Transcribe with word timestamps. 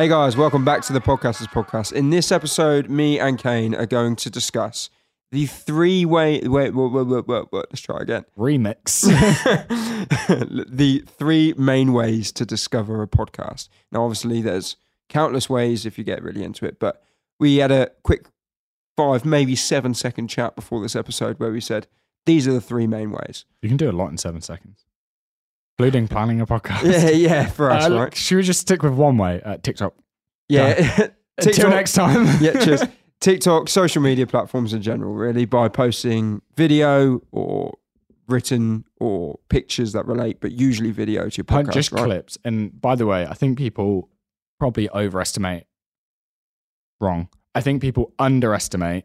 Hey 0.00 0.08
guys, 0.08 0.34
welcome 0.34 0.64
back 0.64 0.80
to 0.84 0.94
the 0.94 1.00
Podcasters 1.02 1.48
Podcast. 1.48 1.92
In 1.92 2.08
this 2.08 2.32
episode, 2.32 2.88
me 2.88 3.20
and 3.20 3.38
Kane 3.38 3.74
are 3.74 3.84
going 3.84 4.16
to 4.16 4.30
discuss 4.30 4.88
the 5.30 5.44
three 5.44 6.06
way. 6.06 6.38
Wait, 6.38 6.72
wait, 6.72 6.74
wait, 6.74 7.06
wait, 7.06 7.26
wait, 7.28 7.52
wait 7.52 7.64
let's 7.70 7.82
try 7.82 8.00
again. 8.00 8.24
Remix. 8.38 9.02
the 10.70 11.04
three 11.06 11.52
main 11.58 11.92
ways 11.92 12.32
to 12.32 12.46
discover 12.46 13.02
a 13.02 13.06
podcast. 13.06 13.68
Now, 13.92 14.04
obviously, 14.04 14.40
there's 14.40 14.76
countless 15.10 15.50
ways 15.50 15.84
if 15.84 15.98
you 15.98 16.04
get 16.04 16.22
really 16.22 16.44
into 16.44 16.64
it, 16.64 16.80
but 16.80 17.04
we 17.38 17.56
had 17.56 17.70
a 17.70 17.90
quick 18.02 18.24
five, 18.96 19.26
maybe 19.26 19.54
seven 19.54 19.92
second 19.92 20.28
chat 20.28 20.56
before 20.56 20.80
this 20.80 20.96
episode 20.96 21.38
where 21.38 21.52
we 21.52 21.60
said 21.60 21.88
these 22.24 22.48
are 22.48 22.54
the 22.54 22.62
three 22.62 22.86
main 22.86 23.10
ways. 23.10 23.44
you 23.60 23.68
can 23.68 23.76
do 23.76 23.90
a 23.90 23.92
lot 23.92 24.08
in 24.08 24.16
seven 24.16 24.40
seconds, 24.40 24.86
including 25.80 26.08
planning 26.08 26.40
a 26.40 26.46
podcast. 26.46 26.82
Yeah, 26.84 27.10
yeah, 27.10 27.46
for 27.46 27.70
us, 27.70 27.90
Uh, 27.90 27.98
right? 27.98 28.14
Should 28.14 28.36
we 28.36 28.42
just 28.42 28.60
stick 28.60 28.82
with 28.82 28.92
one 28.92 29.16
way? 29.16 29.40
Uh, 29.42 29.56
TikTok. 29.56 29.94
Yeah. 30.48 30.74
Until 31.38 31.52
TikTok- 31.52 31.70
next 31.70 31.92
time. 31.92 32.26
yeah, 32.40 32.62
cheers. 32.64 32.82
TikTok, 33.20 33.68
social 33.68 34.02
media 34.02 34.26
platforms 34.26 34.72
in 34.72 34.82
general, 34.82 35.14
really, 35.14 35.44
by 35.44 35.68
posting 35.68 36.40
video 36.56 37.20
or 37.32 37.76
written 38.28 38.84
or 38.98 39.38
pictures 39.48 39.92
that 39.92 40.06
relate, 40.06 40.40
but 40.40 40.52
usually 40.52 40.90
video 40.90 41.28
to 41.28 41.36
your 41.38 41.44
podcast. 41.44 41.72
just 41.72 41.92
right? 41.92 42.04
clips. 42.04 42.38
And 42.44 42.78
by 42.80 42.94
the 42.94 43.06
way, 43.06 43.26
I 43.26 43.34
think 43.34 43.58
people 43.58 44.08
probably 44.58 44.88
overestimate. 44.90 45.66
Wrong. 47.00 47.28
I 47.54 47.60
think 47.62 47.82
people 47.82 48.12
underestimate 48.18 49.04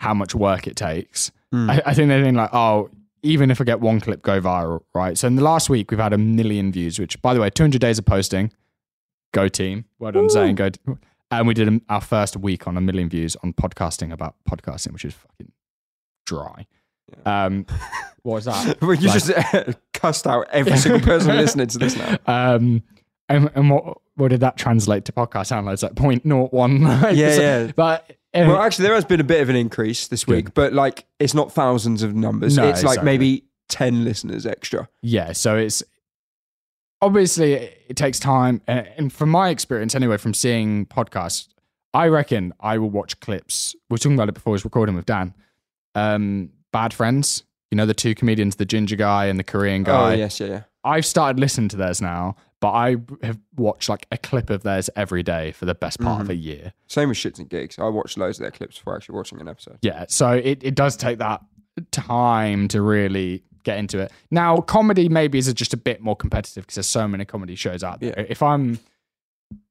how 0.00 0.14
much 0.14 0.34
work 0.34 0.66
it 0.66 0.76
takes. 0.76 1.30
Mm. 1.54 1.70
I, 1.70 1.82
I 1.90 1.94
think 1.94 2.08
they 2.08 2.22
think 2.22 2.36
like, 2.36 2.52
oh, 2.52 2.90
even 3.22 3.50
if 3.50 3.60
I 3.60 3.64
get 3.64 3.80
one 3.80 4.00
clip 4.00 4.22
go 4.22 4.40
viral, 4.40 4.80
right? 4.94 5.16
So 5.18 5.26
in 5.26 5.36
the 5.36 5.42
last 5.42 5.68
week, 5.70 5.90
we've 5.90 6.00
had 6.00 6.12
a 6.12 6.18
million 6.18 6.72
views, 6.72 6.98
which, 6.98 7.20
by 7.22 7.34
the 7.34 7.40
way, 7.40 7.50
200 7.50 7.80
days 7.80 7.98
of 7.98 8.04
posting. 8.04 8.52
Go 9.32 9.48
team. 9.48 9.84
Well 9.98 10.12
done, 10.12 10.22
Woo. 10.24 10.28
Zane. 10.30 10.54
Go. 10.54 10.70
t- 10.70 10.80
And 11.30 11.46
we 11.46 11.54
did 11.54 11.80
our 11.88 12.00
first 12.00 12.36
week 12.36 12.66
on 12.66 12.76
a 12.76 12.80
million 12.80 13.08
views 13.08 13.36
on 13.42 13.52
podcasting 13.52 14.12
about 14.12 14.36
podcasting, 14.50 14.92
which 14.92 15.04
is 15.04 15.14
fucking 15.14 15.52
dry. 16.26 16.66
Um, 17.26 17.66
what 18.22 18.34
was 18.34 18.44
that? 18.46 18.78
Well, 18.82 18.94
you 18.94 19.08
Like- 19.08 19.22
just 19.24 19.78
cussed 19.94 20.26
out 20.26 20.46
every 20.50 20.76
single 20.78 21.00
person 21.00 21.36
listening 21.36 21.66
to 21.68 21.78
this 21.78 21.96
now. 21.96 22.16
Um, 22.26 22.82
and, 23.28 23.50
and 23.54 23.68
what 23.70 23.98
what 24.14 24.28
did 24.28 24.40
that 24.40 24.56
translate 24.56 25.04
to 25.04 25.12
podcast 25.12 25.52
downloads? 25.52 25.82
Like 25.82 25.94
point 25.94 26.24
naught 26.24 26.52
one. 26.52 26.80
Yeah, 26.80 27.10
yeah. 27.12 27.72
But 27.76 28.16
Well, 28.34 28.58
actually, 28.58 28.84
there 28.84 28.94
has 28.94 29.04
been 29.04 29.20
a 29.20 29.24
bit 29.24 29.40
of 29.40 29.48
an 29.48 29.56
increase 29.56 30.08
this 30.08 30.26
week, 30.26 30.54
but 30.54 30.72
like 30.72 31.06
it's 31.18 31.34
not 31.34 31.52
thousands 31.52 32.02
of 32.02 32.14
numbers. 32.14 32.56
No, 32.56 32.68
it's 32.68 32.82
like 32.82 32.98
exactly. 32.98 33.04
maybe 33.04 33.44
10 33.68 34.04
listeners 34.04 34.46
extra. 34.46 34.88
yeah, 35.02 35.32
so 35.32 35.56
it's 35.56 35.82
obviously 37.00 37.52
it 37.54 37.96
takes 37.96 38.18
time, 38.18 38.60
and, 38.66 39.12
from 39.12 39.30
my 39.30 39.48
experience 39.48 39.94
anyway, 39.94 40.16
from 40.16 40.34
seeing 40.34 40.86
podcasts, 40.86 41.48
I 41.94 42.08
reckon 42.08 42.52
I 42.60 42.78
will 42.78 42.90
watch 42.90 43.18
clips. 43.20 43.74
We 43.88 43.94
were 43.94 43.98
talking 43.98 44.14
about 44.14 44.28
it 44.28 44.34
before 44.34 44.52
I 44.52 44.54
was 44.54 44.64
recording 44.64 44.94
with 44.94 45.06
Dan. 45.06 45.34
Um, 45.94 46.50
Bad 46.72 46.92
Friends, 46.92 47.44
you 47.70 47.76
know 47.76 47.86
the 47.86 47.94
two 47.94 48.14
comedians, 48.14 48.56
the 48.56 48.66
ginger 48.66 48.96
guy 48.96 49.26
and 49.26 49.38
the 49.38 49.44
Korean 49.44 49.84
guy. 49.84 50.12
Oh, 50.12 50.14
yes, 50.14 50.38
yeah, 50.38 50.46
yeah. 50.46 50.62
I've 50.84 51.06
started 51.06 51.40
listening 51.40 51.68
to 51.70 51.76
theirs 51.76 52.00
now, 52.00 52.36
but 52.60 52.70
I 52.72 52.96
have 53.22 53.38
watched 53.56 53.88
like 53.88 54.06
a 54.10 54.18
clip 54.18 54.50
of 54.50 54.62
theirs 54.62 54.90
every 54.96 55.22
day 55.22 55.52
for 55.52 55.64
the 55.64 55.74
best 55.74 56.00
part 56.00 56.14
Mm-hmm. 56.14 56.22
of 56.22 56.30
a 56.30 56.34
year. 56.36 56.72
Same 56.88 57.08
with 57.08 57.18
Shits 57.18 57.38
and 57.38 57.48
Gigs. 57.48 57.78
I 57.78 57.88
watched 57.88 58.18
loads 58.18 58.38
of 58.38 58.42
their 58.42 58.50
clips 58.50 58.78
before 58.78 58.96
actually 58.96 59.16
watching 59.16 59.40
an 59.40 59.48
episode. 59.48 59.78
Yeah, 59.82 60.06
so 60.08 60.32
it, 60.32 60.62
it 60.64 60.74
does 60.74 60.96
take 60.96 61.18
that 61.18 61.40
time 61.92 62.66
to 62.68 62.82
really 62.82 63.44
get 63.62 63.78
into 63.78 63.98
it. 63.98 64.10
Now, 64.30 64.58
comedy 64.58 65.08
maybe 65.08 65.38
is 65.38 65.52
just 65.54 65.74
a 65.74 65.76
bit 65.76 66.00
more 66.00 66.16
competitive 66.16 66.64
because 66.64 66.76
there's 66.76 66.86
so 66.86 67.06
many 67.06 67.24
comedy 67.24 67.54
shows 67.54 67.84
out 67.84 68.00
there. 68.00 68.14
Yeah. 68.16 68.26
If 68.28 68.42
I'm, 68.42 68.78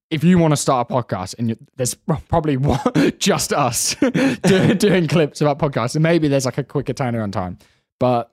if 0.09 0.23
you 0.23 0.37
want 0.37 0.51
to 0.53 0.57
start 0.57 0.89
a 0.89 0.93
podcast 0.93 1.35
and 1.37 1.49
you, 1.49 1.57
there's 1.75 1.93
probably 1.93 2.55
one, 2.57 2.79
just 3.17 3.51
us 3.51 3.95
doing, 4.43 4.77
doing 4.77 5.07
clips 5.07 5.41
about 5.41 5.59
podcasts, 5.59 5.95
and 5.95 6.03
maybe 6.03 6.27
there's 6.29 6.45
like 6.45 6.57
a 6.57 6.63
quicker 6.63 6.93
turnaround 6.93 7.33
time, 7.33 7.57
but 7.99 8.31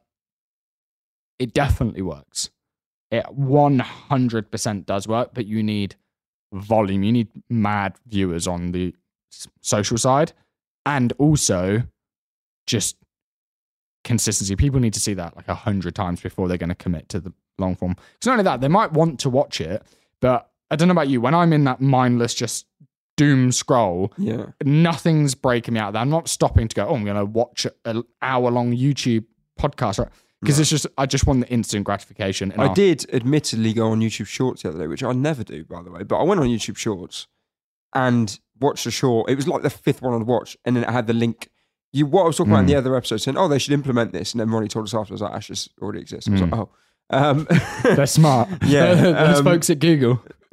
it 1.40 1.52
definitely 1.52 2.02
works. 2.02 2.50
It 3.18 3.26
100% 3.26 4.86
does 4.86 5.06
work, 5.08 5.30
but 5.34 5.46
you 5.46 5.62
need 5.62 5.94
volume. 6.52 7.02
You 7.02 7.12
need 7.12 7.28
mad 7.48 7.94
viewers 8.06 8.46
on 8.46 8.72
the 8.72 8.94
social 9.60 9.98
side 9.98 10.32
and 10.86 11.12
also 11.18 11.82
just 12.66 12.96
consistency. 14.04 14.56
People 14.56 14.80
need 14.80 14.94
to 14.94 15.00
see 15.00 15.14
that 15.14 15.36
like 15.36 15.48
a 15.48 15.54
hundred 15.54 15.94
times 15.94 16.20
before 16.20 16.48
they're 16.48 16.58
going 16.58 16.68
to 16.68 16.74
commit 16.74 17.08
to 17.10 17.20
the 17.20 17.32
long 17.58 17.74
form. 17.76 17.94
Because 17.94 18.26
not 18.26 18.32
only 18.32 18.44
that, 18.44 18.60
they 18.60 18.68
might 18.68 18.92
want 18.92 19.20
to 19.20 19.30
watch 19.30 19.60
it, 19.60 19.82
but 20.20 20.50
I 20.70 20.76
don't 20.76 20.88
know 20.88 20.92
about 20.92 21.08
you. 21.08 21.20
When 21.20 21.34
I'm 21.34 21.52
in 21.52 21.64
that 21.64 21.80
mindless, 21.80 22.34
just 22.34 22.66
doom 23.16 23.52
scroll, 23.52 24.12
Yeah. 24.18 24.46
nothing's 24.64 25.34
breaking 25.34 25.74
me 25.74 25.80
out. 25.80 25.88
of 25.88 25.92
that. 25.94 26.00
I'm 26.00 26.10
not 26.10 26.28
stopping 26.28 26.68
to 26.68 26.74
go. 26.74 26.86
Oh, 26.88 26.94
I'm 26.96 27.04
going 27.04 27.16
to 27.16 27.24
watch 27.24 27.66
an 27.84 28.02
hour 28.22 28.50
long 28.50 28.72
YouTube 28.72 29.24
podcast, 29.58 29.98
right? 30.00 30.08
Because 30.44 30.60
it's 30.60 30.70
just 30.70 30.86
I 30.98 31.06
just 31.06 31.26
want 31.26 31.40
the 31.40 31.48
instant 31.48 31.84
gratification. 31.84 32.52
And 32.52 32.62
I 32.62 32.72
did 32.74 33.06
admittedly 33.12 33.72
go 33.72 33.90
on 33.90 34.00
YouTube 34.00 34.26
Shorts 34.26 34.62
the 34.62 34.68
other 34.68 34.78
day, 34.78 34.86
which 34.86 35.02
I 35.02 35.12
never 35.12 35.42
do, 35.44 35.64
by 35.64 35.82
the 35.82 35.90
way. 35.90 36.02
But 36.04 36.18
I 36.18 36.22
went 36.22 36.40
on 36.40 36.46
YouTube 36.46 36.76
Shorts 36.76 37.26
and 37.94 38.38
watched 38.60 38.86
a 38.86 38.90
short. 38.90 39.30
It 39.30 39.36
was 39.36 39.48
like 39.48 39.62
the 39.62 39.70
fifth 39.70 40.02
one 40.02 40.14
I'd 40.20 40.26
watched, 40.26 40.56
and 40.64 40.76
then 40.76 40.84
it 40.84 40.90
had 40.90 41.06
the 41.06 41.12
link. 41.14 41.48
You 41.92 42.06
what 42.06 42.22
I 42.22 42.26
was 42.26 42.36
talking 42.36 42.52
about 42.52 42.60
in 42.60 42.64
Mm. 42.66 42.68
the 42.70 42.76
other 42.76 42.96
episode, 42.96 43.18
saying, 43.18 43.36
"Oh, 43.36 43.46
they 43.48 43.58
should 43.58 43.72
implement 43.72 44.12
this," 44.12 44.32
and 44.32 44.40
then 44.40 44.50
Ronnie 44.50 44.68
told 44.68 44.84
us 44.86 44.94
after, 44.94 45.12
"I 45.12 45.14
was 45.14 45.20
like, 45.22 45.32
"Ash, 45.34 45.48
this 45.48 45.68
already 45.80 46.00
exists." 46.00 46.28
I 46.28 46.32
was 46.32 46.40
Mm. 46.40 46.50
like, 46.52 46.60
"Oh." 46.60 46.68
Um, 47.10 47.46
They're 47.82 48.06
smart. 48.06 48.48
Yeah, 48.66 48.94
those 49.12 49.38
um, 49.38 49.44
folks 49.44 49.70
at 49.70 49.78
Google. 49.78 50.20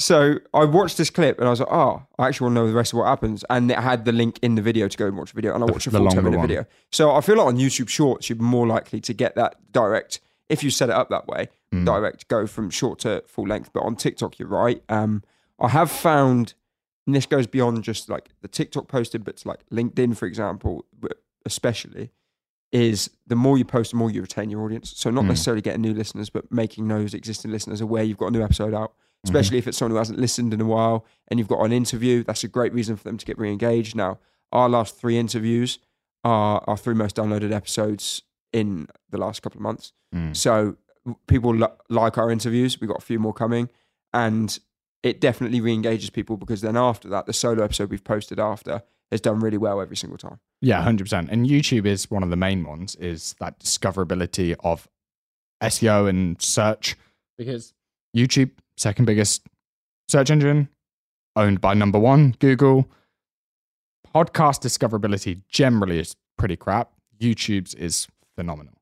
so 0.00 0.36
I 0.54 0.64
watched 0.64 0.96
this 0.96 1.10
clip 1.10 1.38
and 1.38 1.46
I 1.46 1.50
was 1.50 1.60
like, 1.60 1.68
oh, 1.70 2.02
I 2.18 2.28
actually 2.28 2.46
want 2.46 2.56
to 2.56 2.60
know 2.62 2.66
the 2.68 2.72
rest 2.74 2.92
of 2.92 2.98
what 2.98 3.06
happens. 3.06 3.44
And 3.50 3.70
it 3.70 3.78
had 3.78 4.04
the 4.04 4.12
link 4.12 4.38
in 4.42 4.54
the 4.54 4.62
video 4.62 4.88
to 4.88 4.96
go 4.96 5.06
and 5.06 5.16
watch 5.16 5.32
the 5.32 5.36
video. 5.36 5.54
And 5.54 5.62
I 5.62 5.66
watched 5.66 5.86
a 5.86 5.90
the 5.90 5.98
full 5.98 6.08
10 6.08 6.24
minute 6.24 6.38
one. 6.38 6.48
video. 6.48 6.64
So 6.90 7.12
I 7.14 7.20
feel 7.20 7.36
like 7.36 7.46
on 7.46 7.56
YouTube 7.56 7.88
Shorts, 7.88 8.28
you're 8.30 8.38
more 8.38 8.66
likely 8.66 9.00
to 9.02 9.12
get 9.12 9.34
that 9.36 9.56
direct, 9.72 10.20
if 10.48 10.64
you 10.64 10.70
set 10.70 10.88
it 10.88 10.94
up 10.94 11.10
that 11.10 11.26
way, 11.28 11.48
Mm. 11.72 11.84
direct 11.84 12.26
go 12.26 12.48
from 12.48 12.68
short 12.70 12.98
to 13.00 13.22
full 13.28 13.46
length. 13.46 13.70
But 13.72 13.84
on 13.84 13.94
TikTok, 13.94 14.38
you're 14.40 14.48
right. 14.48 14.82
Um, 14.88 15.22
I 15.60 15.68
have 15.68 15.88
found, 15.90 16.54
and 17.06 17.14
this 17.14 17.26
goes 17.26 17.46
beyond 17.46 17.84
just 17.84 18.08
like 18.08 18.30
the 18.42 18.48
TikTok 18.48 18.88
posted, 18.88 19.22
but 19.24 19.36
to 19.36 19.48
like 19.48 19.60
LinkedIn, 19.70 20.16
for 20.16 20.26
example, 20.26 20.84
but 20.98 21.22
especially, 21.46 22.10
is 22.72 23.10
the 23.26 23.36
more 23.36 23.58
you 23.58 23.64
post, 23.64 23.90
the 23.92 23.96
more 23.96 24.10
you 24.10 24.20
retain 24.20 24.48
your 24.50 24.62
audience. 24.64 24.92
So 24.96 25.10
not 25.10 25.24
Mm. 25.24 25.28
necessarily 25.28 25.60
getting 25.62 25.82
new 25.82 25.94
listeners, 25.94 26.30
but 26.30 26.50
making 26.50 26.88
those 26.88 27.14
existing 27.14 27.50
listeners 27.52 27.80
aware 27.80 28.02
you've 28.02 28.18
got 28.18 28.26
a 28.26 28.30
new 28.30 28.42
episode 28.42 28.74
out. 28.74 28.92
Mm-hmm. 29.26 29.36
Especially 29.36 29.58
if 29.58 29.66
it's 29.68 29.76
someone 29.76 29.92
who 29.92 29.98
hasn't 29.98 30.18
listened 30.18 30.54
in 30.54 30.60
a 30.60 30.66
while 30.66 31.04
and 31.28 31.38
you've 31.38 31.48
got 31.48 31.62
an 31.62 31.72
interview, 31.72 32.24
that's 32.24 32.42
a 32.42 32.48
great 32.48 32.72
reason 32.72 32.96
for 32.96 33.04
them 33.04 33.18
to 33.18 33.26
get 33.26 33.38
re-engaged. 33.38 33.94
Now, 33.94 34.18
our 34.50 34.68
last 34.68 34.98
three 34.98 35.18
interviews 35.18 35.78
are 36.24 36.64
our 36.66 36.76
three 36.76 36.94
most 36.94 37.16
downloaded 37.16 37.52
episodes 37.52 38.22
in 38.52 38.88
the 39.10 39.18
last 39.18 39.42
couple 39.42 39.58
of 39.58 39.62
months. 39.62 39.92
Mm. 40.14 40.34
So 40.34 40.76
people 41.26 41.54
li- 41.54 41.66
like 41.88 42.18
our 42.18 42.30
interviews. 42.30 42.80
We've 42.80 42.88
got 42.88 42.98
a 42.98 43.04
few 43.04 43.18
more 43.18 43.32
coming, 43.32 43.68
and 44.12 44.58
it 45.02 45.20
definitely 45.20 45.60
re-engages 45.60 46.10
people 46.10 46.36
because 46.36 46.60
then 46.60 46.76
after 46.76 47.08
that, 47.08 47.26
the 47.26 47.32
solo 47.32 47.64
episode 47.64 47.90
we've 47.90 48.04
posted 48.04 48.38
after 48.38 48.82
has 49.10 49.20
done 49.20 49.40
really 49.40 49.58
well 49.58 49.80
every 49.80 49.96
single 49.96 50.18
time. 50.18 50.40
Yeah, 50.60 50.82
hundred 50.82 51.04
percent. 51.04 51.30
And 51.30 51.46
YouTube 51.46 51.86
is 51.86 52.10
one 52.10 52.22
of 52.22 52.30
the 52.30 52.36
main 52.36 52.64
ones. 52.64 52.96
Is 52.96 53.34
that 53.40 53.58
discoverability 53.60 54.56
of 54.60 54.88
SEO 55.62 56.08
and 56.08 56.40
search 56.40 56.96
because 57.36 57.72
YouTube 58.16 58.50
second 58.80 59.04
biggest 59.04 59.46
search 60.08 60.30
engine, 60.30 60.68
owned 61.36 61.60
by 61.60 61.74
number 61.74 61.98
one 61.98 62.34
Google. 62.38 62.90
Podcast 64.14 64.60
discoverability 64.62 65.42
generally 65.48 66.00
is 66.00 66.16
pretty 66.38 66.56
crap. 66.56 66.90
YouTube's 67.20 67.74
is 67.74 68.08
phenomenal. 68.34 68.74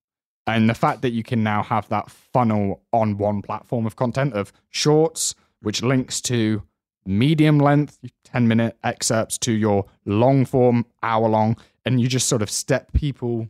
And 0.47 0.71
the 0.71 0.75
fact 0.75 1.03
that 1.03 1.11
you 1.11 1.23
can 1.23 1.43
now 1.43 1.63
have 1.63 1.89
that 1.91 2.11
funnel 2.11 2.81
on 2.93 3.19
one 3.19 3.43
platform 3.43 3.85
of 3.87 3.97
content 3.97 4.33
of 4.33 4.53
shorts, 4.71 5.35
which 5.61 5.83
links 5.83 6.21
to 6.23 6.63
medium 7.05 7.59
length, 7.59 7.99
10 8.25 8.49
minute 8.49 8.79
excerpts 8.85 9.37
to 9.39 9.53
your 9.53 9.85
long 10.07 10.47
form, 10.47 10.87
hour 11.03 11.29
long, 11.29 11.57
and 11.85 12.01
you 12.01 12.09
just 12.09 12.29
sort 12.29 12.41
of 12.41 12.51
step 12.51 12.93
people 12.93 13.49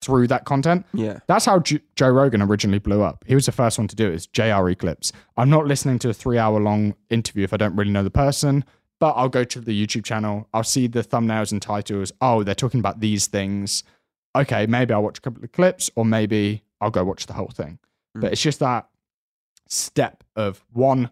through 0.00 0.26
that 0.28 0.44
content. 0.44 0.86
Yeah, 0.94 1.18
That's 1.26 1.44
how 1.44 1.58
J- 1.60 1.80
Joe 1.94 2.08
Rogan 2.08 2.42
originally 2.42 2.78
blew 2.78 3.02
up. 3.02 3.24
He 3.26 3.34
was 3.34 3.46
the 3.46 3.52
first 3.52 3.78
one 3.78 3.88
to 3.88 3.96
do 3.96 4.08
it. 4.08 4.14
It's 4.14 4.26
JRE 4.28 4.78
clips. 4.78 5.12
I'm 5.36 5.50
not 5.50 5.66
listening 5.66 5.98
to 6.00 6.10
a 6.10 6.14
three 6.14 6.38
hour 6.38 6.58
long 6.58 6.94
interview 7.10 7.44
if 7.44 7.52
I 7.52 7.56
don't 7.56 7.76
really 7.76 7.90
know 7.90 8.02
the 8.02 8.10
person, 8.10 8.64
but 8.98 9.12
I'll 9.12 9.28
go 9.28 9.44
to 9.44 9.60
the 9.60 9.86
YouTube 9.86 10.04
channel. 10.04 10.48
I'll 10.54 10.64
see 10.64 10.86
the 10.86 11.02
thumbnails 11.02 11.52
and 11.52 11.60
titles. 11.60 12.12
Oh, 12.20 12.42
they're 12.42 12.54
talking 12.54 12.80
about 12.80 13.00
these 13.00 13.26
things. 13.26 13.84
Okay, 14.34 14.66
maybe 14.66 14.94
I'll 14.94 15.02
watch 15.02 15.18
a 15.18 15.22
couple 15.22 15.44
of 15.44 15.52
clips 15.52 15.90
or 15.96 16.04
maybe 16.04 16.62
I'll 16.80 16.90
go 16.90 17.04
watch 17.04 17.26
the 17.26 17.34
whole 17.34 17.50
thing. 17.50 17.78
Mm. 18.16 18.22
But 18.22 18.32
it's 18.32 18.42
just 18.42 18.60
that 18.60 18.88
step 19.68 20.24
of 20.34 20.64
one 20.72 21.10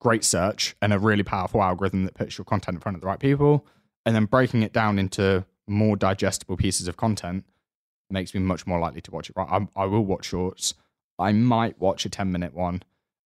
great 0.00 0.24
search 0.24 0.74
and 0.80 0.92
a 0.94 0.98
really 0.98 1.22
powerful 1.22 1.62
algorithm 1.62 2.04
that 2.04 2.14
puts 2.14 2.38
your 2.38 2.44
content 2.46 2.76
in 2.76 2.80
front 2.80 2.96
of 2.96 3.02
the 3.02 3.06
right 3.06 3.20
people, 3.20 3.66
and 4.06 4.14
then 4.14 4.24
breaking 4.24 4.62
it 4.62 4.72
down 4.72 4.98
into 4.98 5.44
more 5.66 5.94
digestible 5.94 6.56
pieces 6.56 6.88
of 6.88 6.96
content 6.96 7.44
makes 8.12 8.34
me 8.34 8.40
much 8.40 8.66
more 8.66 8.78
likely 8.78 9.00
to 9.02 9.10
watch 9.10 9.30
it. 9.30 9.36
Right, 9.36 9.48
I'm, 9.50 9.68
I 9.76 9.84
will 9.86 10.04
watch 10.04 10.26
shorts. 10.26 10.74
I 11.18 11.32
might 11.32 11.78
watch 11.80 12.04
a 12.04 12.08
ten 12.10 12.30
minute 12.32 12.54
one. 12.54 12.82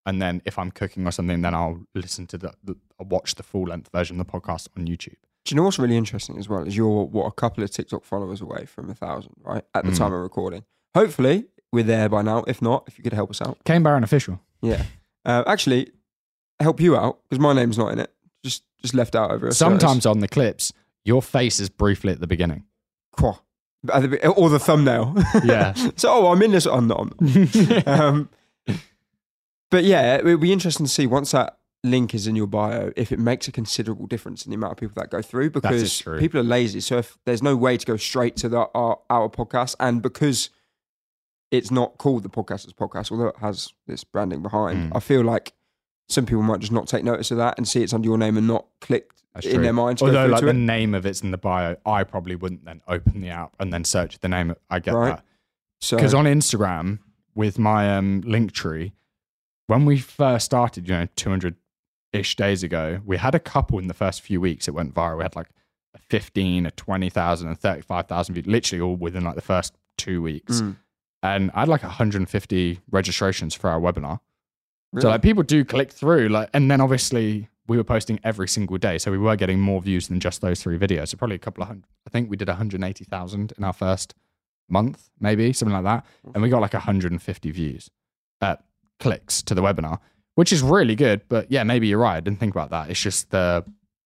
and 0.07 0.21
then 0.21 0.43
if 0.45 0.59
I'm 0.59 0.71
cooking 0.71 1.07
or 1.07 1.11
something, 1.13 1.41
then 1.43 1.55
I'll 1.55 1.81
listen 1.95 2.27
to 2.29 2.39
the, 2.39 2.53
the 2.63 2.77
I'll 3.01 3.07
watch 3.07 3.37
the 3.37 3.43
full 3.43 3.65
length 3.69 3.91
version 3.93 4.21
of 4.21 4.27
the 4.27 4.33
podcast 4.33 4.69
on 4.77 4.87
YouTube. 4.87 5.17
Do 5.45 5.55
you 5.55 5.57
know 5.57 5.63
what's 5.65 5.79
really 5.79 5.97
interesting 5.97 6.39
as 6.39 6.49
well 6.49 6.67
is 6.67 6.77
you're 6.77 7.05
what 7.05 7.27
a 7.27 7.33
couple 7.33 7.63
of 7.65 7.71
TikTok 7.71 8.05
followers 8.05 8.41
away 8.41 8.67
from 8.67 8.91
a 8.91 8.95
thousand, 8.95 9.35
right? 9.43 9.65
At 9.75 9.85
the 9.85 9.91
Mm. 9.93 9.99
time 9.99 10.13
of 10.13 10.21
recording. 10.21 10.65
Hopefully 10.95 11.47
we're 11.73 11.85
there 11.85 12.09
by 12.09 12.23
now. 12.23 12.45
If 12.47 12.61
not, 12.63 12.85
if 12.87 12.97
you 12.99 13.03
could 13.05 13.13
help 13.13 13.31
us 13.31 13.41
out, 13.43 13.59
Kane 13.65 13.83
Baron 13.83 14.05
official. 14.05 14.41
yeah. 14.63 14.85
Uh, 15.25 15.43
actually, 15.47 15.91
help 16.61 16.81
you 16.81 16.97
out 16.97 17.21
because 17.25 17.41
my 17.41 17.53
name's 17.55 17.79
not 17.79 17.93
in 17.93 17.99
it. 17.99 18.13
Just 18.45 18.63
just 18.83 18.95
left 18.95 19.15
out 19.15 19.31
over. 19.31 19.51
Sometimes 19.53 20.05
on 20.07 20.19
the 20.21 20.29
clips, 20.29 20.73
your 21.05 21.23
face 21.23 21.59
is 21.61 21.71
briefly 21.71 22.13
at 22.13 22.21
the 22.21 22.27
beginning. 22.27 22.65
Quah. 23.13 23.39
At 23.93 24.01
the 24.03 24.09
be- 24.09 24.19
or 24.27 24.49
the 24.51 24.59
thumbnail. 24.59 25.15
Yeah. 25.45 25.75
so 25.97 26.11
oh, 26.11 26.33
I'm 26.33 26.43
in 26.43 26.53
this. 26.53 26.67
I'm 26.67 26.87
not. 26.89 27.01
I'm 27.01 27.13
not. 27.21 27.87
um, 27.89 28.29
but 29.71 29.85
yeah, 29.85 30.17
it 30.17 30.25
would 30.25 30.41
be 30.41 30.53
interesting 30.53 30.87
to 30.87 30.93
see 30.93 31.07
once 31.07 31.33
that 31.33 31.59
link 31.83 32.15
is 32.15 32.27
in 32.27 32.35
your 32.35 32.47
bio 32.47 32.93
if 32.97 33.13
it 33.13 33.19
makes 33.19 33.47
a 33.47 33.53
considerable 33.53 34.07
difference 34.07 34.47
in 34.47 34.51
the 34.51 34.57
amount 34.57 34.73
of 34.73 34.79
people 34.79 34.95
that 34.97 35.11
go 35.11 35.21
through 35.21 35.51
because 35.51 36.03
people 36.19 36.41
are 36.41 36.45
lazy. 36.45 36.81
So 36.81 36.99
if 36.99 37.19
there's 37.27 37.43
no 37.43 37.57
way 37.57 37.77
to 37.77 37.85
go 37.85 37.97
straight 37.97 38.37
to 38.37 38.49
the 38.49 38.69
our, 38.75 38.99
our 39.11 39.29
podcast, 39.29 39.77
and 39.81 40.01
because 40.01 40.49
it's 41.51 41.71
not 41.71 41.99
called 41.99 42.23
the 42.23 42.31
podcasters 42.31 42.73
podcast, 42.73 43.13
although 43.13 43.29
it 43.29 43.37
has 43.41 43.73
this 43.87 44.03
branding 44.03 44.43
behind, 44.43 44.91
Mm. 44.93 44.97
I 44.97 45.01
feel 45.01 45.23
like 45.23 45.53
some 46.09 46.27
people 46.27 46.43
might 46.43 46.61
just 46.61 46.73
not 46.73 46.87
take 46.89 47.05
notice 47.05 47.31
of 47.31 47.39
that 47.39 47.55
and 47.59 47.67
see 47.67 47.83
it's 47.83 47.93
under 47.95 48.07
your 48.09 48.19
name 48.19 48.37
and 48.37 48.47
not 48.47 48.67
click 48.81 49.11
That's 49.35 49.47
in 49.47 49.55
true. 49.55 49.63
their 49.63 49.73
mind 49.73 49.99
to 49.99 50.05
Although 50.07 50.27
like 50.27 50.43
the 50.43 50.49
it. 50.49 50.53
name 50.55 50.95
of 50.95 51.07
it's 51.07 51.23
in 51.23 51.31
the 51.31 51.39
bio, 51.39 51.77
I 51.87 52.05
probably 52.05 52.37
wouldn't 52.37 52.65
then 52.65 52.83
open 52.87 53.21
the 53.21 53.31
app 53.31 53.55
and 53.59 53.73
then 53.73 53.85
search 53.85 54.19
the 54.21 54.29
name. 54.29 54.55
I 54.71 54.79
get 54.81 54.95
Right. 54.95 55.17
that. 55.17 55.25
So 55.81 55.97
Because 55.97 56.15
on 56.15 56.25
Instagram 56.27 56.99
with 57.35 57.59
my 57.59 57.97
um, 57.97 58.23
Linktree, 58.23 58.93
when 59.67 59.85
we 59.87 59.99
first 59.99 60.45
started, 60.45 60.89
you 60.89 60.95
know, 60.95 61.07
200 61.17 61.57
ish 62.13 62.37
days 62.37 62.63
ago, 62.63 63.01
we 63.05 63.17
had 63.17 63.35
a 63.35 63.41
couple 63.41 63.79
in 63.79 63.89
the 63.89 63.95
first 63.95 64.21
few 64.21 64.41
weeks. 64.41 64.69
It 64.69 64.73
went 64.75 64.95
viral. 64.95 65.17
We 65.19 65.23
had 65.25 65.35
like 65.37 65.49
a 65.95 65.99
15, 65.99 66.67
a 66.67 66.71
20,000, 66.71 67.49
and 67.49 67.59
35,000 67.59 68.35
views, 68.35 68.47
literally 68.47 68.81
all 68.83 68.97
within 68.97 69.25
like 69.25 69.35
the 69.37 69.41
first 69.41 69.75
two 69.97 70.21
weeks. 70.23 70.61
Mm. 70.61 70.77
And 71.23 71.51
I 71.55 71.61
had 71.61 71.69
like 71.69 71.83
150 71.83 72.81
registrations 72.91 73.55
for 73.55 73.71
our 73.71 73.81
webinar. 73.81 74.21
So 75.01 75.09
like 75.09 75.23
people 75.23 75.43
do 75.43 75.65
click 75.65 75.93
through, 75.93 76.29
like, 76.29 76.51
and 76.53 76.71
then 76.71 76.81
obviously 76.81 77.49
we 77.67 77.77
were 77.77 77.85
posting 77.85 78.21
every 78.25 78.49
single 78.49 78.79
day, 78.79 78.99
so 78.99 79.11
we 79.11 79.19
were 79.19 79.37
getting 79.37 79.61
more 79.61 79.81
views 79.81 80.09
than 80.09 80.21
just 80.21 80.41
those 80.41 80.63
three 80.63 80.79
videos. 80.79 81.09
So 81.09 81.17
probably 81.17 81.37
a 81.37 81.41
couple 81.41 81.63
of 81.63 81.69
hundred. 81.69 81.87
I 82.07 82.11
think 82.11 82.31
we 82.31 82.37
did 82.37 82.49
180,000 82.49 83.53
in 83.57 83.65
our 83.65 83.73
first 83.73 84.15
month, 84.69 85.11
maybe 85.21 85.53
something 85.53 85.75
like 85.75 85.85
that, 85.85 86.07
and 86.35 86.43
we 86.43 86.49
got 86.49 86.61
like 86.61 86.75
150 86.75 87.51
views, 87.51 87.91
uh, 88.41 88.57
clicks 89.01 89.43
to 89.43 89.55
the 89.55 89.63
webinar, 89.63 89.99
which 90.35 90.53
is 90.53 90.63
really 90.63 90.95
good. 90.95 91.23
But 91.29 91.51
yeah, 91.51 91.65
maybe 91.65 91.87
you're 91.87 91.99
right. 91.99 92.17
I 92.17 92.21
didn't 92.21 92.41
think 92.41 92.55
about 92.55 92.71
that. 92.71 92.91
It's 92.91 93.01
just 93.01 93.31
the 93.31 93.65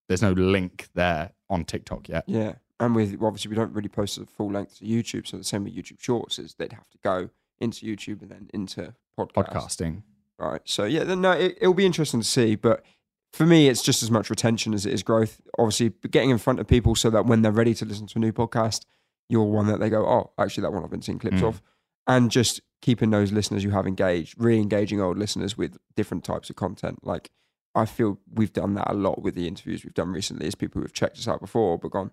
there's 0.09 0.23
no 0.23 0.33
link 0.33 0.89
there 0.95 1.33
on 1.51 1.65
TikTok 1.65 2.09
yet. 2.09 2.25
Yeah, 2.27 2.55
and 2.81 2.95
with 2.95 3.21
obviously 3.23 3.51
we 3.51 3.57
don't 3.57 3.73
really 3.73 3.89
post 3.89 4.19
the 4.19 4.27
full 4.27 4.53
length 4.53 4.79
to 4.79 4.85
YouTube, 4.85 5.27
so 5.27 5.37
the 5.37 5.45
same 5.45 5.65
with 5.65 5.75
YouTube 5.75 6.01
Shorts 6.01 6.39
is 6.39 6.55
they'd 6.55 6.73
have 6.73 6.89
to 6.91 6.99
go 7.03 7.31
into 7.61 7.87
YouTube 7.87 8.23
and 8.23 8.31
then 8.31 8.51
into 8.55 8.95
podcast. 9.19 9.53
Podcasting. 9.53 10.03
Right. 10.39 10.61
So 10.65 10.85
yeah, 10.85 11.05
then 11.05 11.21
no, 11.21 11.33
it, 11.33 11.59
it'll 11.61 11.75
be 11.75 11.87
interesting 11.87 12.21
to 12.21 12.27
see, 12.27 12.55
but 12.55 12.85
for 13.33 13.45
me, 13.45 13.69
it's 13.69 13.83
just 13.83 14.03
as 14.03 14.11
much 14.11 14.31
retention 14.31 14.73
as 14.73 14.87
it 14.87 14.93
is 14.93 15.03
growth. 15.03 15.41
Obviously, 15.59 15.93
getting 16.11 16.31
in 16.31 16.39
front 16.39 16.61
of 16.61 16.67
people 16.69 16.95
so 16.95 17.11
that 17.11 17.27
when 17.27 17.43
they're 17.43 17.53
ready 17.53 17.75
to 17.75 17.85
listen 17.85 18.07
to 18.07 18.19
a 18.19 18.21
new 18.21 18.33
podcast, 18.33 18.85
you're 19.29 19.43
one 19.45 19.67
that 19.67 19.81
they 19.81 19.91
go, 19.91 20.07
oh, 20.07 20.31
actually, 20.39 20.63
that 20.63 20.73
one 20.73 20.85
I've 20.85 20.91
been 20.91 21.03
seeing 21.03 21.19
clips 21.19 21.39
Mm. 21.43 21.49
of, 21.49 21.61
and 22.07 22.31
just 22.31 22.61
keeping 22.81 23.11
those 23.11 23.33
listeners 23.33 23.65
you 23.65 23.71
have 23.73 23.87
engaged, 23.87 24.37
re-engaging 24.39 25.01
old 25.01 25.19
listeners 25.19 25.59
with 25.59 25.77
different 25.97 26.23
types 26.25 26.49
of 26.49 26.57
content. 26.57 27.05
Like 27.05 27.31
I 27.75 27.85
feel 27.85 28.19
we've 28.33 28.53
done 28.53 28.75
that 28.75 28.91
a 28.91 28.95
lot 28.95 29.21
with 29.21 29.35
the 29.35 29.47
interviews 29.49 29.85
we've 29.85 29.93
done 29.95 30.13
recently. 30.13 30.47
Is 30.47 30.55
people 30.55 30.79
who 30.81 30.85
have 30.85 30.93
checked 30.93 31.19
us 31.19 31.27
out 31.29 31.41
before 31.41 31.77
but 31.79 31.91
gone, 31.91 32.13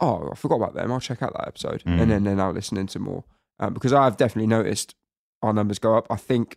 oh, 0.00 0.30
I 0.32 0.34
forgot 0.34 0.56
about 0.56 0.74
them. 0.74 0.90
I'll 0.90 0.98
check 1.00 1.22
out 1.22 1.34
that 1.34 1.46
episode, 1.46 1.84
Mm. 1.84 2.00
and 2.00 2.10
then 2.10 2.24
they're 2.24 2.34
now 2.34 2.50
listening 2.50 2.86
to 2.88 2.98
more 2.98 3.24
um, 3.60 3.74
because 3.74 3.92
I've 3.92 4.16
definitely 4.16 4.46
noticed 4.48 4.94
our 5.42 5.52
numbers 5.52 5.78
go 5.78 5.94
up. 5.96 6.06
I 6.10 6.16
think 6.16 6.56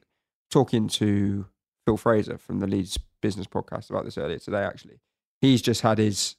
talking 0.54 0.88
to 0.88 1.48
Phil 1.86 1.98
Fraser 1.98 2.38
from 2.38 2.60
the 2.60 2.68
Leeds 2.68 2.98
Business 3.22 3.48
Podcast 3.48 3.90
about 3.90 4.06
this 4.06 4.18
earlier 4.18 4.40
today. 4.40 4.64
Actually, 4.64 5.00
he's 5.42 5.62
just 5.62 5.82
had 5.82 5.98
his 5.98 6.36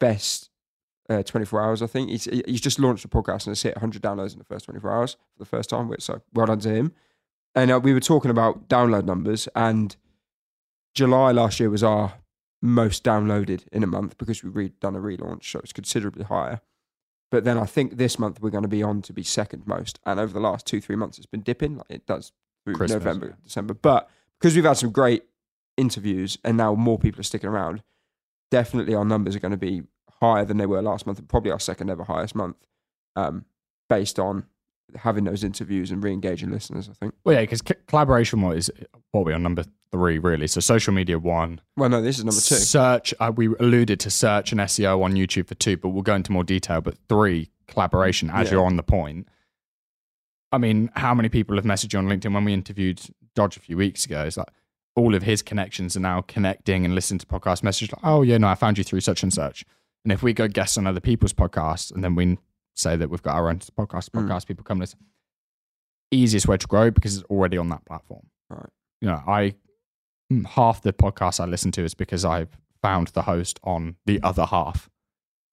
best 0.00 0.50
uh, 1.08 1.22
24 1.22 1.62
hours. 1.62 1.82
I 1.82 1.86
think 1.86 2.10
he's 2.10 2.24
he's 2.24 2.60
just 2.60 2.78
launched 2.78 3.04
a 3.04 3.08
podcast 3.08 3.46
and 3.46 3.52
it's 3.52 3.62
hit 3.62 3.76
100 3.76 4.02
downloads 4.02 4.32
in 4.32 4.38
the 4.38 4.44
first 4.44 4.64
24 4.66 4.90
hours 4.92 5.12
for 5.14 5.38
the 5.38 5.44
first 5.44 5.70
time. 5.70 5.88
which- 5.88 6.02
So 6.02 6.20
well 6.34 6.46
done 6.46 6.60
to 6.60 6.70
him. 6.70 6.92
And 7.54 7.70
uh, 7.70 7.78
we 7.82 7.94
were 7.94 8.00
talking 8.00 8.30
about 8.32 8.68
download 8.68 9.04
numbers, 9.04 9.48
and 9.54 9.94
July 10.94 11.30
last 11.32 11.60
year 11.60 11.70
was 11.70 11.82
our 11.84 12.14
most 12.60 13.04
downloaded 13.04 13.64
in 13.70 13.82
a 13.82 13.86
month 13.86 14.18
because 14.18 14.42
we 14.42 14.50
re- 14.50 14.72
done 14.80 14.96
a 14.96 15.00
relaunch, 15.00 15.44
so 15.44 15.60
it's 15.60 15.72
considerably 15.72 16.24
higher. 16.24 16.60
But 17.30 17.44
then 17.44 17.58
I 17.58 17.64
think 17.66 17.96
this 17.96 18.18
month 18.18 18.40
we're 18.40 18.50
going 18.50 18.62
to 18.62 18.68
be 18.68 18.82
on 18.82 19.02
to 19.02 19.12
be 19.12 19.22
second 19.22 19.66
most, 19.66 20.00
and 20.04 20.18
over 20.18 20.32
the 20.32 20.40
last 20.40 20.66
two 20.66 20.80
three 20.80 20.96
months 20.96 21.16
it's 21.18 21.26
been 21.26 21.42
dipping. 21.42 21.76
Like 21.76 21.86
it 21.90 22.06
does 22.06 22.32
Christmas, 22.72 22.90
November. 23.04 23.36
December. 23.44 23.74
But 23.74 24.08
because 24.40 24.54
we've 24.54 24.64
had 24.64 24.74
some 24.78 24.90
great 24.90 25.24
interviews 25.76 26.38
and 26.44 26.56
now 26.56 26.74
more 26.74 26.98
people 26.98 27.20
are 27.20 27.24
sticking 27.24 27.48
around, 27.50 27.82
definitely 28.50 28.94
our 28.94 29.04
numbers 29.04 29.36
are 29.36 29.40
going 29.40 29.52
to 29.52 29.56
be 29.58 29.82
higher 30.20 30.44
than 30.44 30.56
they 30.56 30.66
were 30.66 30.80
last 30.82 31.06
month, 31.06 31.18
and 31.18 31.28
probably 31.28 31.50
our 31.50 31.60
second 31.60 31.90
ever 31.90 32.04
highest 32.04 32.34
month, 32.34 32.56
um, 33.16 33.44
based 33.88 34.18
on 34.18 34.44
having 34.96 35.24
those 35.24 35.42
interviews 35.42 35.90
and 35.90 36.02
re-engaging 36.04 36.50
listeners. 36.50 36.88
I 36.88 36.92
think. 36.94 37.14
Well, 37.24 37.34
yeah, 37.34 37.40
because 37.42 37.62
collaboration 37.86 38.40
was 38.42 38.70
what 39.10 39.22
are 39.22 39.24
we 39.24 39.32
on 39.32 39.42
number 39.42 39.64
three 39.90 40.18
really. 40.18 40.46
So 40.46 40.60
social 40.60 40.92
media 40.92 41.18
one, 41.18 41.60
Well, 41.76 41.88
no, 41.88 42.02
this 42.02 42.18
is 42.18 42.24
number 42.24 42.40
two. 42.40 42.56
Search, 42.56 43.14
uh, 43.20 43.32
we 43.34 43.46
alluded 43.46 44.00
to 44.00 44.10
search 44.10 44.52
and 44.52 44.60
SEO 44.60 45.02
on 45.02 45.14
YouTube 45.14 45.46
for 45.48 45.54
two, 45.54 45.76
but 45.76 45.90
we'll 45.90 46.02
go 46.02 46.14
into 46.14 46.32
more 46.32 46.44
detail. 46.44 46.80
But 46.80 46.96
three, 47.08 47.50
collaboration, 47.68 48.30
as 48.30 48.48
Yeah. 48.48 48.56
you're 48.56 48.66
on 48.66 48.76
the 48.76 48.82
point. 48.82 49.28
I 50.54 50.58
mean, 50.58 50.90
how 50.94 51.14
many 51.14 51.28
people 51.28 51.56
have 51.56 51.64
messaged 51.64 51.92
you 51.92 51.98
on 51.98 52.06
LinkedIn 52.06 52.32
when 52.32 52.44
we 52.44 52.52
interviewed 52.52 53.00
Dodge 53.34 53.56
a 53.56 53.60
few 53.60 53.76
weeks 53.76 54.04
ago? 54.06 54.22
It's 54.24 54.36
like 54.36 54.48
all 54.96 55.14
of 55.14 55.22
his 55.22 55.42
connections 55.42 55.96
are 55.96 56.00
now 56.00 56.20
connecting 56.22 56.84
and 56.84 56.94
listening 56.94 57.18
to 57.18 57.26
podcast 57.26 57.62
messages. 57.62 57.92
Like, 57.92 58.00
oh, 58.04 58.22
yeah, 58.22 58.38
no, 58.38 58.48
I 58.48 58.54
found 58.54 58.78
you 58.78 58.84
through 58.84 59.00
such 59.00 59.22
and 59.22 59.32
such. 59.32 59.64
And 60.04 60.12
if 60.12 60.22
we 60.22 60.32
go 60.32 60.46
guest 60.48 60.78
on 60.78 60.86
other 60.86 61.00
people's 61.00 61.32
podcasts 61.32 61.90
and 61.92 62.04
then 62.04 62.14
we 62.14 62.38
say 62.74 62.94
that 62.96 63.10
we've 63.10 63.22
got 63.22 63.34
our 63.36 63.48
own 63.48 63.58
podcast, 63.58 64.10
Mm. 64.10 64.26
podcast, 64.28 64.46
people 64.46 64.64
come 64.64 64.78
listen. 64.78 64.98
Easiest 66.10 66.46
way 66.46 66.56
to 66.56 66.66
grow 66.66 66.90
because 66.90 67.16
it's 67.16 67.24
already 67.30 67.58
on 67.58 67.68
that 67.70 67.84
platform. 67.86 68.26
Right. 68.48 68.68
You 69.00 69.08
know, 69.08 69.22
I 69.26 69.54
mm, 70.32 70.46
half 70.46 70.82
the 70.82 70.92
podcasts 70.92 71.40
I 71.40 71.46
listen 71.46 71.72
to 71.72 71.82
is 71.84 71.94
because 71.94 72.24
I've 72.24 72.56
found 72.82 73.08
the 73.08 73.22
host 73.22 73.58
on 73.64 73.96
the 74.06 74.20
other 74.22 74.44
half, 74.46 74.88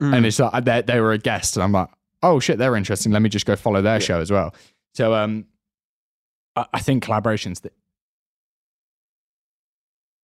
Mm. 0.01 0.17
and 0.17 0.25
it's 0.25 0.39
like 0.39 0.65
they 0.65 0.81
they 0.81 0.99
were 0.99 1.13
a 1.13 1.17
guest, 1.17 1.55
and 1.57 1.63
I'm 1.63 1.71
like, 1.71 1.89
oh 2.21 2.39
shit, 2.39 2.57
they're 2.59 2.75
interesting. 2.75 3.11
Let 3.11 3.21
me 3.21 3.29
just 3.29 3.45
go 3.45 3.55
follow 3.55 3.81
their 3.81 3.95
Yeah. 3.95 3.99
show 3.99 4.19
as 4.21 4.29
well. 4.31 4.53
So, 4.93 5.13
um, 5.13 5.45
I, 6.55 6.65
I 6.73 6.79
think 6.79 7.03
collaborations 7.03 7.61
that 7.61 7.73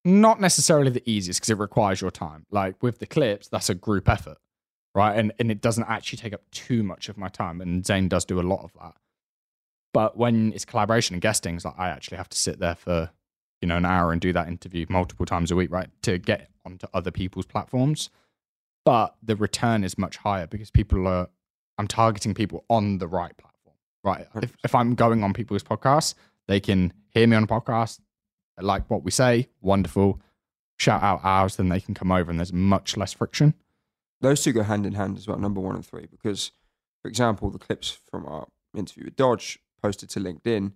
not 0.08 0.40
necessarily 0.40 0.90
the 0.90 1.08
easiest 1.10 1.42
because 1.42 1.50
it 1.50 1.58
requires 1.58 2.02
your 2.02 2.12
time. 2.12 2.46
Like 2.50 2.82
with 2.82 3.00
the 3.00 3.06
clips, 3.06 3.50
that's 3.50 3.70
a 3.70 3.76
group 3.76 4.08
effort, 4.08 4.38
right? 4.96 5.18
And 5.18 5.34
and 5.40 5.52
it 5.52 5.62
doesn't 5.62 5.84
actually 5.88 6.18
take 6.18 6.34
up 6.34 6.50
too 6.52 6.82
much 6.82 7.10
of 7.10 7.18
my 7.18 7.28
time. 7.28 7.62
And 7.62 7.86
Zane 7.86 8.08
does 8.08 8.26
do 8.26 8.40
a 8.40 8.42
lot 8.42 8.64
of 8.64 8.72
that. 8.80 8.96
But 9.94 10.18
when 10.18 10.54
it's 10.54 10.66
collaboration 10.66 11.16
and 11.16 11.22
guesting, 11.22 11.56
it's 11.56 11.66
like 11.66 11.78
I 11.78 11.90
actually 11.90 12.18
have 12.18 12.30
to 12.30 12.38
sit 12.38 12.60
there 12.60 12.76
for 12.76 13.12
you 13.62 13.68
know 13.68 13.78
an 13.78 13.86
hour 13.86 14.12
and 14.12 14.22
do 14.22 14.32
that 14.34 14.48
interview 14.48 14.86
multiple 14.90 15.26
times 15.26 15.52
a 15.52 15.56
week, 15.56 15.72
right? 15.72 15.90
To 16.04 16.18
get 16.18 16.50
onto 16.66 16.88
other 16.94 17.12
people's 17.12 17.46
platforms. 17.46 18.10
But 18.86 19.16
the 19.22 19.36
return 19.36 19.84
is 19.84 19.98
much 19.98 20.18
higher 20.18 20.48
because 20.48 20.72
people 20.72 21.06
are 21.08 21.28
I'm 21.78 21.88
targeting 21.88 22.34
people 22.34 22.64
on 22.70 23.00
the 23.00 23.08
right 23.08 23.36
platform. 23.36 23.57
Right. 24.04 24.28
If 24.36 24.56
if 24.64 24.76
I'm 24.76 24.96
going 24.96 25.24
on 25.24 25.34
people's 25.34 25.64
podcasts, 25.64 26.14
they 26.48 26.60
can 26.60 26.94
hear 27.10 27.28
me 27.28 27.36
on 27.36 27.44
a 27.44 27.48
podcast, 27.48 28.00
like 28.60 28.90
what 28.90 29.04
we 29.04 29.12
say, 29.12 29.50
wonderful. 29.62 30.22
Shout 30.78 31.02
out 31.02 31.22
ours, 31.24 31.56
then 31.56 31.70
they 31.70 31.80
can 31.80 31.94
come 31.96 32.12
over 32.12 32.30
and 32.30 32.40
there's 32.40 32.54
much 32.54 32.96
less 32.98 33.14
friction. 33.14 33.56
those 34.22 34.44
two 34.44 34.52
go 34.54 34.64
hand 34.64 34.86
in 34.86 34.94
hand 34.94 35.18
as 35.18 35.28
well, 35.28 35.38
number 35.38 35.60
one 35.60 35.76
and 35.76 35.86
three. 35.86 36.06
Because, 36.10 36.52
for 37.02 37.08
example, 37.08 37.50
the 37.50 37.60
clips 37.60 38.00
from 38.10 38.26
our 38.26 38.48
interview 38.76 39.06
with 39.06 39.16
Dodge 39.16 39.60
posted 39.82 40.10
to 40.12 40.20
LinkedIn, 40.20 40.74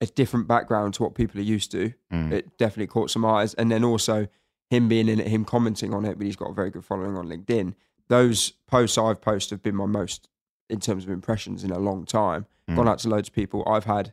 a 0.00 0.06
different 0.06 0.46
background 0.48 0.94
to 0.94 1.02
what 1.02 1.14
people 1.14 1.40
are 1.40 1.44
used 1.44 1.70
to. 1.72 1.92
Mm. 2.12 2.32
It 2.32 2.58
definitely 2.58 2.86
caught 2.86 3.10
some 3.10 3.24
eyes. 3.24 3.54
And 3.54 3.70
then 3.70 3.84
also 3.84 4.28
him 4.70 4.88
being 4.88 5.08
in 5.08 5.20
it, 5.20 5.26
him 5.26 5.44
commenting 5.44 5.92
on 5.92 6.04
it, 6.04 6.16
but 6.16 6.26
he's 6.26 6.36
got 6.36 6.50
a 6.50 6.54
very 6.54 6.70
good 6.70 6.84
following 6.84 7.16
on 7.16 7.26
LinkedIn. 7.28 7.74
Those 8.08 8.52
posts 8.66 8.96
I've 8.98 9.20
posted 9.20 9.56
have 9.58 9.62
been 9.62 9.76
my 9.76 9.86
most 9.86 10.28
in 10.70 10.80
terms 10.80 11.04
of 11.04 11.10
impressions 11.10 11.64
in 11.64 11.70
a 11.70 11.78
long 11.78 12.04
time. 12.04 12.46
Mm. 12.68 12.76
Gone 12.76 12.88
out 12.88 12.98
to 13.00 13.08
loads 13.08 13.28
of 13.28 13.34
people. 13.34 13.62
I've 13.66 13.84
had 13.84 14.12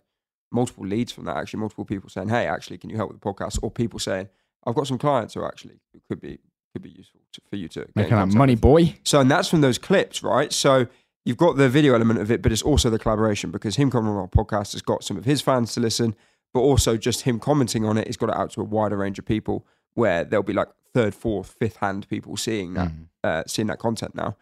multiple 0.52 0.86
leads 0.86 1.12
from 1.12 1.26
that, 1.26 1.38
actually, 1.38 1.60
multiple 1.60 1.86
people 1.86 2.10
saying, 2.10 2.30
Hey, 2.30 2.48
actually, 2.48 2.78
can 2.78 2.90
you 2.90 2.96
help 2.96 3.12
with 3.12 3.20
the 3.22 3.26
podcast? 3.26 3.60
Or 3.62 3.70
people 3.72 4.00
saying, 4.00 4.30
I've 4.66 4.76
got 4.76 4.88
some 4.88 4.98
clients 4.98 5.34
who 5.34 5.46
actually 5.46 5.80
could 6.10 6.20
be 6.22 6.40
could 6.74 6.82
be 6.82 6.90
useful 6.90 7.22
to, 7.34 7.42
for 7.50 7.56
you 7.56 7.68
to 7.70 7.88
Making 7.96 8.16
that 8.18 8.28
money, 8.34 8.54
with." 8.54 8.62
boy. 8.62 8.96
So, 9.04 9.20
and 9.22 9.32
that's 9.32 9.48
from 9.48 9.62
those 9.62 9.78
clips, 9.78 10.22
right? 10.22 10.52
So, 10.52 10.88
you've 11.26 11.38
got 11.38 11.56
the 11.58 11.70
video 11.70 11.94
element 11.94 12.20
of 12.20 12.30
it, 12.30 12.42
but 12.42 12.52
it's 12.52 12.62
also 12.62 12.90
the 12.90 13.00
collaboration 13.00 13.52
because 13.52 13.78
him 13.78 13.90
coming 13.90 14.12
on 14.12 14.18
our 14.18 14.28
podcast 14.28 14.74
has 14.74 14.82
got 14.82 15.04
some 15.04 15.18
of 15.18 15.26
his 15.26 15.42
fans 15.42 15.74
to 15.74 15.80
listen, 15.80 16.16
but 16.54 16.60
also 16.62 16.98
just 16.98 17.22
him 17.22 17.40
commenting 17.40 17.86
on 17.86 17.98
it 17.98 18.08
has 18.08 18.18
got 18.18 18.30
it 18.30 18.36
out 18.36 18.52
to 18.52 18.62
a 18.62 18.64
wider 18.66 18.98
range 18.98 19.18
of 19.20 19.26
people 19.26 19.66
where 19.94 20.24
there'll 20.26 20.44
be 20.44 20.54
like 20.54 20.68
third, 20.94 21.16
fourth, 21.16 21.56
fifth 21.60 21.78
hand 21.78 22.08
people 22.10 22.36
seeing 22.38 22.74
that 22.74 22.90
Mhm. 22.90 23.08
uh, 23.24 23.44
seeing 23.48 23.68
that 23.68 23.80
content 23.80 24.14
now, 24.16 24.36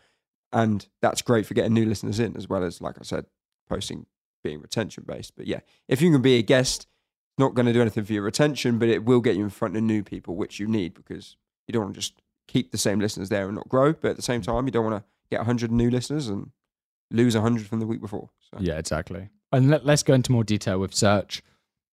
and 0.56 0.88
that's 1.02 1.22
great 1.22 1.46
for 1.46 1.54
getting 1.54 1.74
new 1.76 1.86
listeners 1.86 2.20
in 2.20 2.36
as 2.36 2.50
well 2.50 2.64
as 2.64 2.82
like 2.82 2.96
I 3.00 3.04
said, 3.04 3.26
posting 3.70 4.08
being 4.44 4.60
retention 4.62 5.04
based. 5.08 5.34
But 5.36 5.46
yeah, 5.46 5.60
if 5.88 6.02
you 6.02 6.12
can 6.12 6.22
be 6.24 6.38
a 6.38 6.42
guest, 6.42 6.88
not 7.38 7.54
going 7.54 7.66
to 7.68 7.74
do 7.74 7.82
anything 7.82 8.06
for 8.06 8.14
your 8.14 8.24
retention, 8.24 8.80
but 8.80 8.88
it 8.90 9.04
will 9.06 9.20
get 9.22 9.36
you 9.36 9.44
in 9.44 9.50
front 9.50 9.76
of 9.78 9.84
new 9.84 10.02
people, 10.02 10.36
which 10.36 10.60
you 10.60 10.68
need 10.68 10.94
because 10.96 11.36
you 11.68 11.74
don't 11.74 11.84
want 11.84 11.94
to 11.96 12.00
just 12.00 12.22
keep 12.48 12.72
the 12.72 12.78
same 12.78 13.00
listeners 13.00 13.30
there 13.30 13.46
and 13.48 13.56
not 13.56 13.68
grow. 13.70 13.94
But 13.94 14.12
at 14.12 14.16
the 14.16 14.22
same 14.22 14.42
time, 14.42 14.66
you 14.66 14.72
don't 14.72 14.86
want 14.86 15.04
to 15.04 15.08
get 15.30 15.40
100 15.40 15.72
new 15.72 15.90
listeners 15.90 16.28
and 16.30 16.52
lose 17.12 17.36
100 17.36 17.68
from 17.68 17.80
the 17.82 17.86
week 17.88 18.02
before. 18.02 18.30
So 18.40 18.58
yeah, 18.62 18.78
exactly. 18.78 19.30
And 19.52 19.70
let, 19.70 19.86
let's 19.86 20.04
go 20.04 20.14
into 20.14 20.32
more 20.32 20.44
detail 20.44 20.80
with 20.80 20.94
search. 20.94 21.42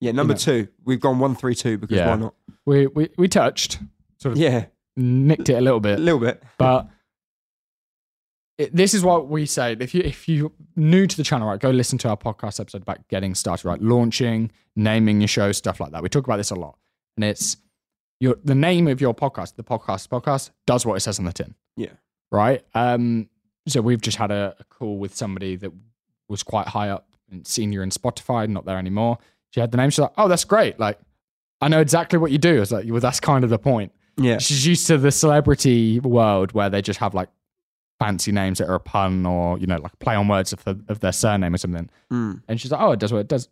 Yeah, 0.00 0.12
number 0.12 0.34
know. 0.34 0.38
two, 0.38 0.68
we've 0.84 1.00
gone 1.00 1.18
one 1.20 1.34
three 1.34 1.54
two 1.54 1.78
because 1.78 1.96
Yeah. 1.96 2.10
why 2.10 2.16
not? 2.16 2.34
We 2.66 2.86
we, 2.88 3.08
we 3.16 3.28
touched, 3.28 3.78
sort 4.18 4.32
of 4.32 4.38
Yeah, 4.38 4.66
nicked 4.96 5.48
it 5.48 5.54
a 5.54 5.60
little 5.60 5.80
bit, 5.80 5.98
a 5.98 6.02
little 6.02 6.20
bit. 6.20 6.42
but 6.58 6.88
it, 8.58 8.74
this 8.74 8.94
is 8.94 9.02
what 9.02 9.28
we 9.28 9.46
say. 9.46 9.76
If 9.78 9.94
you 9.94 10.02
if 10.02 10.28
you 10.28 10.52
new 10.76 11.06
to 11.06 11.16
the 11.16 11.24
channel, 11.24 11.48
right, 11.48 11.58
go 11.60 11.70
listen 11.70 11.98
to 11.98 12.08
our 12.08 12.16
podcast 12.16 12.60
episode 12.60 12.82
about 12.82 13.06
getting 13.08 13.34
started, 13.34 13.66
right, 13.66 13.80
launching, 13.80 14.50
naming 14.76 15.20
your 15.20 15.28
show, 15.28 15.52
stuff 15.52 15.80
like 15.80 15.92
that. 15.92 16.02
We 16.02 16.08
talk 16.08 16.24
about 16.24 16.36
this 16.36 16.50
a 16.50 16.54
lot, 16.54 16.76
and 17.16 17.24
it's 17.24 17.56
your 18.20 18.36
the 18.44 18.54
name 18.54 18.88
of 18.88 19.00
your 19.00 19.14
podcast, 19.14 19.56
the 19.56 19.64
podcast 19.64 20.08
podcast 20.08 20.50
does 20.66 20.84
what 20.86 20.94
it 20.94 21.00
says 21.00 21.18
on 21.18 21.24
the 21.24 21.32
tin. 21.32 21.54
Yeah. 21.76 21.90
right? 22.30 22.62
Um, 22.74 23.28
so 23.66 23.80
we've 23.80 24.00
just 24.00 24.16
had 24.18 24.30
a, 24.30 24.54
a 24.60 24.64
call 24.64 24.98
with 24.98 25.14
somebody 25.16 25.56
that 25.56 25.72
was 26.28 26.42
quite 26.42 26.68
high 26.68 26.90
up 26.90 27.08
and 27.30 27.46
senior 27.46 27.82
in 27.82 27.90
Spotify, 27.90 28.48
not 28.48 28.64
there 28.66 28.78
anymore. 28.78 29.18
She 29.50 29.60
had 29.60 29.70
the 29.70 29.76
name. 29.76 29.90
She's 29.90 30.00
like, 30.00 30.12
"Oh, 30.18 30.28
that's 30.28 30.44
great! 30.44 30.78
Like, 30.78 30.98
I 31.60 31.68
know 31.68 31.80
exactly 31.80 32.18
what 32.18 32.30
you 32.30 32.38
do." 32.38 32.56
I 32.56 32.60
was 32.60 32.72
like, 32.72 32.84
"Well, 32.88 33.00
that's 33.00 33.20
kind 33.20 33.44
of 33.44 33.50
the 33.50 33.58
point." 33.58 33.92
Yeah, 34.18 34.38
She's 34.38 34.66
used 34.66 34.86
to 34.88 34.98
the 34.98 35.10
celebrity 35.10 35.98
world 36.00 36.52
where 36.52 36.68
they 36.68 36.82
just 36.82 37.00
have 37.00 37.14
like 37.14 37.30
fancy 38.02 38.32
names 38.32 38.58
that 38.58 38.68
are 38.68 38.74
a 38.74 38.80
pun 38.80 39.24
or 39.26 39.58
you 39.58 39.66
know 39.66 39.78
like 39.78 39.96
play 39.98 40.14
on 40.14 40.28
words 40.28 40.52
of, 40.52 40.62
the, 40.64 40.78
of 40.88 41.00
their 41.00 41.12
surname 41.12 41.54
or 41.54 41.58
something. 41.58 41.88
Mm. 42.12 42.42
And 42.48 42.60
she's 42.60 42.72
like, 42.72 42.80
"Oh, 42.80 42.92
it 42.92 42.98
does 42.98 43.12
what 43.12 43.20
it 43.20 43.28
does." 43.28 43.48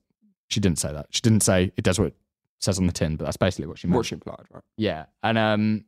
She 0.49 0.61
didn't 0.61 0.78
say 0.78 0.92
that. 0.92 1.07
She 1.11 1.21
didn't 1.21 1.42
say 1.42 1.73
it 1.76 1.85
does 1.85 1.99
what 1.99 2.09
it 2.09 2.16
says 2.61 2.78
on 2.78 2.87
the 2.87 2.92
tin, 2.92 3.16
but 3.16 3.25
that's 3.25 3.37
basically 3.37 3.66
what 3.66 3.78
she 3.78 3.87
meant. 3.87 3.97
what 3.97 4.07
she 4.07 4.14
implied, 4.14 4.45
right? 4.52 4.62
Yeah. 4.76 5.07
And 5.23 5.38
um 5.38 5.85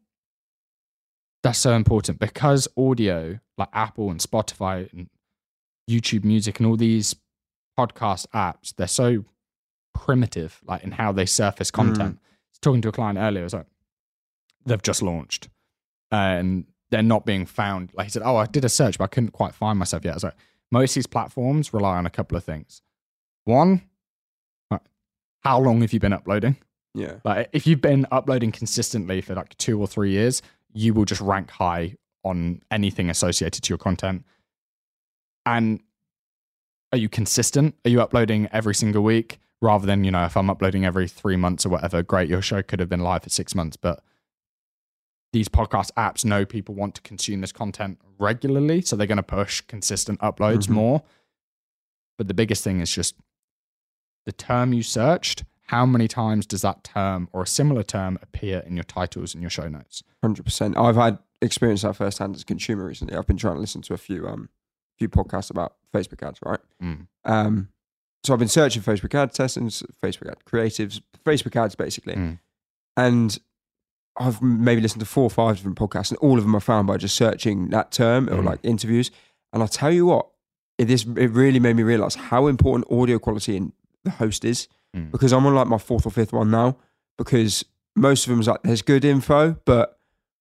that's 1.42 1.58
so 1.58 1.72
important 1.72 2.20
because 2.20 2.68
audio, 2.76 3.40
like 3.58 3.68
Apple 3.72 4.10
and 4.10 4.20
Spotify 4.20 4.90
and 4.92 5.08
YouTube 5.90 6.24
music 6.24 6.60
and 6.60 6.68
all 6.68 6.76
these 6.76 7.16
podcast 7.76 8.28
apps, 8.28 8.72
they're 8.76 8.86
so 8.86 9.24
primitive, 9.92 10.60
like 10.64 10.84
in 10.84 10.92
how 10.92 11.10
they 11.10 11.26
surface 11.26 11.72
content. 11.72 12.20
I 12.22 12.28
was 12.52 12.58
talking 12.60 12.80
to 12.82 12.88
a 12.88 12.92
client 12.92 13.18
earlier, 13.18 13.42
I 13.42 13.44
was 13.44 13.54
like, 13.54 13.66
they've 14.64 14.80
just 14.80 15.02
launched 15.02 15.48
and 16.12 16.66
they're 16.92 17.02
not 17.02 17.26
being 17.26 17.46
found. 17.46 17.90
Like 17.94 18.04
he 18.06 18.10
said, 18.10 18.22
Oh, 18.24 18.36
I 18.36 18.46
did 18.46 18.64
a 18.64 18.68
search, 18.68 18.98
but 18.98 19.04
I 19.04 19.08
couldn't 19.08 19.30
quite 19.32 19.54
find 19.54 19.78
myself 19.78 20.04
yet. 20.04 20.12
I 20.12 20.14
was 20.14 20.24
like, 20.24 20.36
most 20.70 20.92
of 20.92 20.94
these 20.96 21.06
platforms 21.06 21.74
rely 21.74 21.96
on 21.96 22.06
a 22.06 22.10
couple 22.10 22.36
of 22.36 22.44
things. 22.44 22.82
One, 23.44 23.82
how 25.40 25.58
long 25.58 25.80
have 25.80 25.92
you 25.92 25.98
been 25.98 26.12
uploading? 26.12 26.56
Yeah, 26.94 27.14
Like 27.24 27.48
if 27.52 27.66
you've 27.66 27.80
been 27.80 28.06
uploading 28.12 28.52
consistently 28.52 29.22
for 29.22 29.34
like 29.34 29.56
two 29.56 29.80
or 29.80 29.86
three 29.86 30.10
years, 30.10 30.42
you 30.74 30.94
will 30.94 31.06
just 31.06 31.20
rank 31.22 31.50
high 31.50 31.96
on 32.22 32.62
anything 32.70 33.08
associated 33.10 33.62
to 33.64 33.70
your 33.70 33.78
content. 33.78 34.24
And 35.46 35.80
are 36.92 36.98
you 36.98 37.08
consistent? 37.08 37.74
Are 37.84 37.88
you 37.88 38.00
uploading 38.02 38.46
every 38.52 38.74
single 38.74 39.02
week 39.02 39.38
rather 39.62 39.86
than, 39.86 40.04
you 40.04 40.10
know, 40.10 40.24
if 40.26 40.36
I'm 40.36 40.50
uploading 40.50 40.84
every 40.84 41.08
three 41.08 41.36
months 41.36 41.64
or 41.64 41.70
whatever, 41.70 42.02
great, 42.02 42.28
your 42.28 42.42
show 42.42 42.62
could 42.62 42.78
have 42.78 42.90
been 42.90 43.00
live 43.00 43.22
for 43.22 43.30
six 43.30 43.54
months. 43.54 43.76
But 43.76 44.04
these 45.32 45.48
podcast 45.48 45.90
apps 45.96 46.24
know 46.24 46.44
people 46.44 46.74
want 46.74 46.94
to 46.96 47.00
consume 47.02 47.40
this 47.40 47.52
content 47.52 47.98
regularly. 48.18 48.82
So 48.82 48.96
they're 48.96 49.06
going 49.06 49.16
to 49.16 49.22
push 49.22 49.62
consistent 49.62 50.20
uploads 50.20 50.66
Mhm. 50.66 50.70
more. 50.70 51.02
But 52.18 52.28
the 52.28 52.34
biggest 52.34 52.62
thing 52.62 52.80
is 52.80 52.92
just 52.92 53.14
the 54.26 54.32
term 54.32 54.72
you 54.72 54.82
searched. 54.82 55.44
How 55.68 55.86
many 55.86 56.06
times 56.06 56.44
does 56.44 56.60
that 56.62 56.84
term 56.84 57.28
or 57.32 57.42
a 57.42 57.46
similar 57.46 57.82
term 57.82 58.18
appear 58.20 58.58
in 58.66 58.76
your 58.76 58.84
titles 58.84 59.32
and 59.34 59.42
your 59.42 59.48
show 59.50 59.68
notes? 59.68 60.02
hundred 60.22 60.44
percent. 60.44 60.76
I've 60.76 60.96
had 60.96 61.18
experience 61.40 61.82
that 61.82 61.96
firsthand 61.96 62.36
as 62.36 62.42
a 62.42 62.44
consumer 62.44 62.84
recently. 62.86 63.16
I've 63.16 63.26
been 63.26 63.38
trying 63.38 63.54
to 63.54 63.60
listen 63.60 63.80
to 63.82 63.94
a 63.94 63.98
few 63.98 64.28
um 64.28 64.50
few 64.98 65.08
podcasts 65.08 65.50
about 65.50 65.76
Facebook 65.94 66.22
ads, 66.26 66.38
right? 66.44 66.60
Mm. 66.82 67.06
Um, 67.24 67.68
so 68.22 68.32
I've 68.34 68.38
been 68.38 68.48
searching 68.48 68.82
Facebook 68.82 69.14
ad 69.14 69.32
testings, 69.32 69.82
Facebook 70.02 70.28
ad 70.30 70.44
creatives, 70.44 71.00
Facebook 71.24 71.56
ads 71.56 71.74
basically, 71.74 72.14
Mm. 72.14 72.38
and 72.98 73.38
I've 74.26 74.40
maybe 74.42 74.80
listened 74.80 75.00
to 75.00 75.06
four 75.06 75.24
or 75.24 75.30
five 75.30 75.56
different 75.56 75.76
podcasts, 75.78 76.10
and 76.10 76.18
all 76.18 76.36
of 76.38 76.44
them 76.44 76.54
are 76.54 76.60
found 76.60 76.86
by 76.86 76.96
just 76.96 77.16
searching 77.16 77.70
that 77.70 77.90
term 77.92 78.28
or 78.28 78.36
Mm. 78.42 78.44
like 78.44 78.60
interviews. 78.62 79.10
And 79.52 79.62
I'll 79.62 79.68
tell 79.68 79.90
you 79.92 80.06
what, 80.06 80.28
it 80.78 80.86
this 80.86 81.04
it 81.04 81.30
really 81.32 81.60
made 81.60 81.76
me 81.76 81.82
realize 81.82 82.14
how 82.14 82.46
important 82.46 82.90
audio 82.90 83.18
quality 83.18 83.56
in 83.56 83.72
the 84.04 84.10
host 84.10 84.44
is 84.44 84.68
Mm. 84.96 85.10
because 85.10 85.32
I'm 85.32 85.44
on 85.46 85.54
like 85.54 85.68
my 85.68 85.78
fourth 85.78 86.04
or 86.06 86.10
fifth 86.10 86.32
one 86.32 86.50
now 86.50 86.76
because 87.18 87.64
most 87.96 88.26
of 88.26 88.30
them 88.30 88.40
is 88.40 88.48
like 88.48 88.62
there's 88.62 88.82
good 88.82 89.04
info, 89.04 89.56
but 89.64 89.98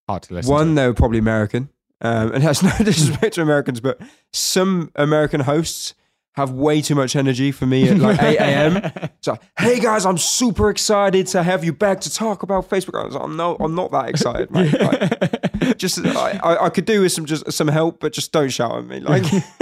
Hard 0.10 0.24
to 0.24 0.34
listen. 0.36 0.52
one, 0.52 0.68
to. 0.70 0.74
they 0.76 0.88
were 0.88 0.94
probably 0.94 1.20
American. 1.20 1.70
Um, 2.04 2.32
and 2.34 2.44
that's 2.44 2.64
no 2.64 2.72
disrespect 2.84 3.36
to 3.36 3.42
Americans, 3.42 3.80
but 3.80 4.00
some 4.34 4.92
American 4.96 5.42
hosts 5.42 5.94
have 6.36 6.52
way 6.52 6.82
too 6.82 6.96
much 6.96 7.16
energy 7.16 7.52
for 7.52 7.66
me 7.66 7.90
at 7.90 7.98
like 7.98 8.22
8 8.22 8.38
a.m. 8.38 9.10
so, 9.22 9.38
hey 9.60 9.80
guys, 9.80 10.06
I'm 10.06 10.18
super 10.18 10.70
excited 10.70 11.28
to 11.28 11.44
have 11.44 11.66
you 11.66 11.74
back 11.74 12.02
to 12.02 12.14
talk 12.14 12.44
about 12.44 12.70
Facebook. 12.70 13.02
I 13.02 13.06
was 13.06 13.16
like, 13.16 13.30
no, 13.30 13.58
I'm 13.60 13.76
not 13.76 13.92
that 13.92 14.10
excited, 14.10 14.50
mate. 14.52 14.74
Like, 14.80 15.78
just 15.78 16.00
I, 16.06 16.40
I, 16.62 16.70
could 16.70 16.86
do 16.86 17.02
with 17.02 17.12
some 17.12 17.26
just 17.26 17.52
some 17.52 17.68
help, 17.68 18.00
but 18.00 18.14
just 18.14 18.32
don't 18.32 18.50
shout 18.50 18.78
at 18.78 18.86
me. 18.86 19.02
Like 19.02 19.24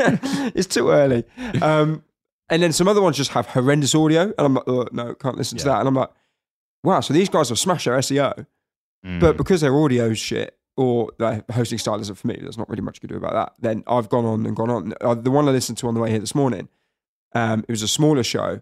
it's 0.55 0.67
too 0.67 0.89
early. 0.89 1.23
Um, 1.61 2.03
and 2.49 2.61
then 2.61 2.71
some 2.71 2.87
other 2.87 3.01
ones 3.01 3.17
just 3.17 3.31
have 3.31 3.47
horrendous 3.47 3.95
audio, 3.95 4.23
and 4.23 4.39
I'm 4.39 4.53
like, 4.55 4.67
oh, 4.67 4.87
no, 4.91 5.15
can't 5.15 5.37
listen 5.37 5.57
to 5.59 5.65
that. 5.65 5.79
And 5.79 5.87
I'm 5.87 5.95
like, 5.95 6.09
wow, 6.83 6.99
so 6.99 7.13
these 7.13 7.29
guys 7.29 7.49
have 7.49 7.59
smashed 7.59 7.85
their 7.85 7.97
SEO. 7.97 8.45
Mm. 9.05 9.19
But 9.19 9.37
because 9.37 9.61
their 9.61 9.71
audio's 9.71 10.19
shit 10.19 10.58
or 10.83 11.11
the 11.17 11.43
hosting 11.51 11.77
style 11.77 11.99
isn't 11.99 12.15
for 12.17 12.27
me, 12.27 12.37
there's 12.41 12.57
not 12.57 12.69
really 12.69 12.81
much 12.81 12.97
you 12.97 13.07
can 13.07 13.09
do 13.09 13.23
about 13.23 13.33
that. 13.33 13.53
Then 13.59 13.83
I've 13.87 14.07
gone 14.09 14.25
on 14.25 14.45
and 14.45 14.55
gone 14.55 14.69
on. 14.69 14.93
Uh, 15.01 15.13
the 15.15 15.31
one 15.31 15.47
I 15.47 15.51
listened 15.51 15.77
to 15.79 15.87
on 15.87 15.93
the 15.93 15.99
way 15.99 16.09
here 16.09 16.19
this 16.19 16.33
morning, 16.35 16.69
um, 17.35 17.59
it 17.67 17.71
was 17.71 17.81
a 17.83 17.87
smaller 17.87 18.23
show, 18.23 18.61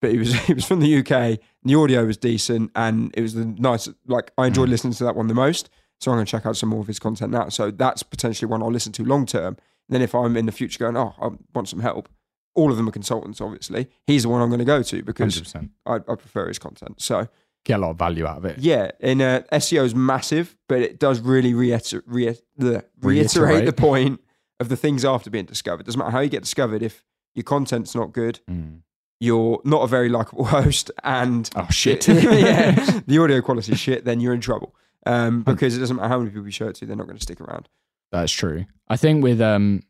but 0.00 0.10
it 0.10 0.18
was 0.18 0.34
it 0.48 0.54
was 0.54 0.64
from 0.64 0.80
the 0.80 0.98
UK. 0.98 1.38
The 1.64 1.74
audio 1.74 2.04
was 2.06 2.16
decent, 2.16 2.70
and 2.74 3.12
it 3.14 3.20
was 3.22 3.34
the 3.34 3.44
nice. 3.44 3.88
Like 4.06 4.32
I 4.38 4.46
enjoyed 4.46 4.68
Mm. 4.68 4.72
listening 4.72 4.94
to 4.94 5.04
that 5.04 5.16
one 5.16 5.26
the 5.28 5.34
most. 5.34 5.68
So 6.00 6.10
I'm 6.10 6.16
going 6.16 6.24
to 6.24 6.30
check 6.30 6.46
out 6.46 6.56
some 6.56 6.70
more 6.70 6.80
of 6.80 6.86
his 6.86 6.98
content 6.98 7.30
now. 7.30 7.50
So 7.50 7.70
that's 7.70 8.02
potentially 8.02 8.48
one 8.50 8.62
I'll 8.62 8.72
listen 8.72 8.92
to 8.92 9.04
long 9.04 9.26
term. 9.26 9.58
And 9.88 9.94
then 9.94 10.00
if 10.02 10.14
I'm 10.14 10.34
in 10.36 10.46
the 10.46 10.52
future 10.52 10.78
going, 10.78 10.96
oh, 10.96 11.14
I 11.20 11.28
want 11.54 11.68
some 11.68 11.80
help, 11.80 12.08
all 12.54 12.70
of 12.70 12.78
them 12.78 12.88
are 12.88 12.92
consultants. 12.92 13.38
Obviously, 13.40 13.86
he's 14.06 14.22
the 14.22 14.30
one 14.30 14.40
I'm 14.40 14.48
going 14.48 14.60
to 14.60 14.64
go 14.64 14.82
to 14.82 15.02
because 15.02 15.54
I, 15.84 15.96
I 15.96 16.14
prefer 16.14 16.48
his 16.48 16.58
content. 16.58 17.02
So 17.02 17.28
Get 17.64 17.78
a 17.78 17.82
lot 17.82 17.90
of 17.90 17.98
value 17.98 18.26
out 18.26 18.38
of 18.38 18.44
it. 18.46 18.58
yeah, 18.58 18.90
and 19.00 19.20
uh, 19.20 19.42
SEO 19.52 19.84
is 19.84 19.94
massive, 19.94 20.56
but 20.68 20.80
it 20.80 20.98
does 20.98 21.20
really 21.20 21.52
reiter- 21.54 22.02
reiterate 22.06 22.82
Reiterate. 23.00 23.66
the 23.66 23.72
point 23.72 24.20
of 24.58 24.68
the 24.70 24.76
things 24.76 25.04
after 25.04 25.30
being 25.30 25.44
discovered. 25.44 25.84
Doesn't 25.86 25.98
matter 25.98 26.10
how 26.10 26.20
you 26.20 26.30
get 26.30 26.42
discovered 26.42 26.82
if 26.82 27.04
your 27.34 27.44
content's 27.44 27.94
not 27.94 28.12
good, 28.12 28.40
Mm. 28.50 28.80
you're 29.20 29.60
not 29.64 29.82
a 29.82 29.86
very 29.86 30.08
likable 30.08 30.44
host, 30.56 30.90
and 31.04 31.48
Oh, 31.54 31.66
shit. 31.70 32.08
yeah, 32.08 33.00
the 33.06 33.18
audio 33.22 33.40
quality 33.42 33.72
is 33.72 33.78
shit, 33.78 34.04
then 34.06 34.20
you're 34.20 34.34
in 34.34 34.40
trouble. 34.40 34.74
Um, 35.06 35.42
because 35.42 35.76
it 35.76 35.80
doesn't 35.80 35.96
matter 35.96 36.08
how 36.08 36.18
many 36.18 36.30
people 36.30 36.44
you 36.46 36.50
show 36.52 36.68
it 36.68 36.74
to, 36.76 36.86
they're 36.86 36.96
not 36.96 37.06
going 37.06 37.16
to 37.18 37.22
stick 37.22 37.40
around. 37.40 37.68
That's 38.12 38.32
true. 38.32 38.66
I 38.88 38.96
think 38.96 39.22
with 39.22 39.40
um 39.40 39.82